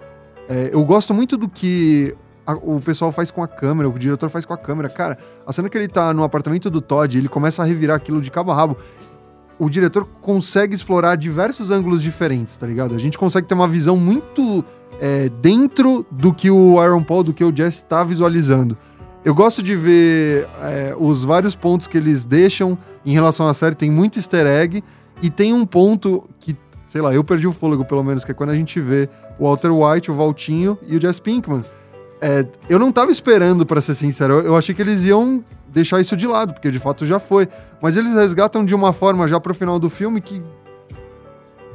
[0.47, 2.15] É, eu gosto muito do que
[2.61, 4.87] o pessoal faz com a câmera, o diretor faz com a câmera.
[4.87, 8.21] Cara, a cena que ele tá no apartamento do Todd, ele começa a revirar aquilo
[8.21, 8.77] de cabo a rabo.
[9.57, 12.93] O diretor consegue explorar diversos ângulos diferentes, tá ligado?
[12.93, 14.63] A gente consegue ter uma visão muito
[14.99, 18.77] é, dentro do que o Aaron Paul, do que o Jesse tá visualizando.
[19.23, 23.75] Eu gosto de ver é, os vários pontos que eles deixam em relação à série.
[23.75, 24.83] Tem muito easter egg
[25.21, 28.33] e tem um ponto que, sei lá, eu perdi o fôlego pelo menos, que é
[28.33, 31.63] quando a gente vê o Walter White, o Valtinho e o Jess Pinkman.
[32.21, 34.35] É, eu não tava esperando, pra ser sincero.
[34.35, 35.43] Eu, eu achei que eles iam
[35.75, 37.49] deixar isso de lado, porque de fato já foi.
[37.81, 40.41] Mas eles resgatam de uma forma já pro final do filme que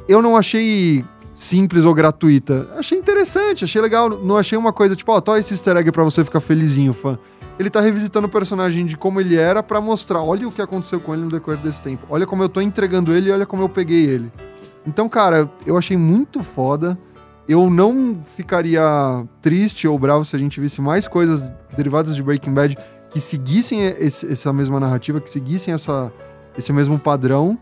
[0.09, 2.67] eu não achei simples ou gratuita.
[2.75, 4.09] Achei interessante, achei legal.
[4.09, 7.17] Não achei uma coisa tipo, ó, tó esse easter egg pra você ficar felizinho, fã.
[7.59, 10.99] Ele tá revisitando o personagem de como ele era pra mostrar, olha o que aconteceu
[10.99, 12.07] com ele no decorrer desse tempo.
[12.09, 14.31] Olha como eu tô entregando ele e olha como eu peguei ele.
[14.85, 16.97] Então, cara, eu achei muito foda.
[17.47, 18.81] Eu não ficaria
[19.41, 21.43] triste ou bravo se a gente visse mais coisas
[21.75, 22.77] derivadas de Breaking Bad
[23.11, 26.11] que seguissem esse- essa mesma narrativa, que seguissem essa,
[26.57, 27.57] esse mesmo padrão.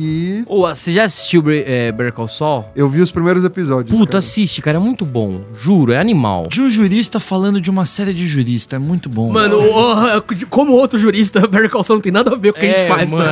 [0.00, 2.66] E Ô, você já assistiu Bre- é, Better Call Saul?
[2.76, 3.90] eu vi os primeiros episódios.
[3.98, 4.18] Puta, cara.
[4.18, 5.40] assiste, cara, é muito bom.
[5.60, 6.46] Juro, é animal.
[6.46, 8.76] De um jurista falando de uma série de jurista.
[8.76, 9.32] É muito bom.
[9.32, 12.60] Mano, o- como outro jurista, Better Call Saul não tem nada a ver com o
[12.60, 13.24] que a gente faz, mano.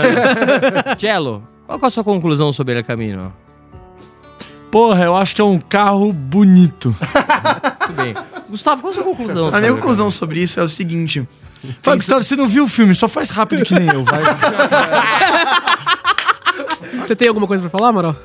[0.82, 0.96] tá?
[0.98, 3.32] Cello, qual é a sua conclusão sobre El Camino?
[4.70, 6.94] Porra, eu acho que é um carro bonito.
[7.86, 8.14] Tudo bem.
[8.50, 9.54] Gustavo, qual a sua conclusão?
[9.54, 11.26] A minha conclusão sobre isso é o seguinte:
[11.82, 14.22] Fala, Gustavo, você não viu o filme, só faz rápido que nem eu, vai.
[17.07, 18.16] Você tem alguma coisa pra falar, Amaral?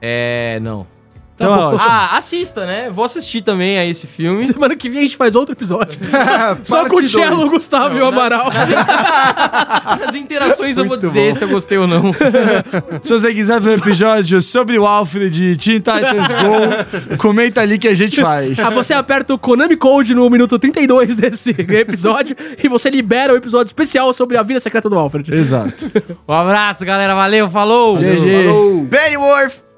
[0.00, 0.86] É, não.
[1.34, 2.90] Então, ó, Ah, assista, né?
[2.90, 4.46] Vou assistir também a esse filme.
[4.46, 5.98] Semana que vem a gente faz outro episódio.
[6.64, 7.50] Só com o Cello.
[7.50, 8.50] Gustavo e o Amaral.
[10.00, 12.12] Nas interações eu vou dizer se eu gostei ou não.
[13.02, 17.78] se você quiser ver um episódio sobre o Alfred de Teen Titans Go, comenta ali
[17.78, 18.58] que a gente faz.
[18.58, 23.36] Ah, você aperta o Konami Code no minuto 32 desse episódio e você libera o
[23.36, 25.32] episódio especial sobre a vida secreta do Alfred.
[25.34, 25.90] Exato.
[26.28, 27.14] Um abraço, galera.
[27.14, 27.96] Valeu, falou!
[27.96, 28.46] GG.
[28.48, 28.82] Falou!
[28.82, 29.71] beijo!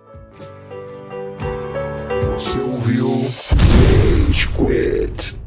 [4.34, 5.43] Rage Quit.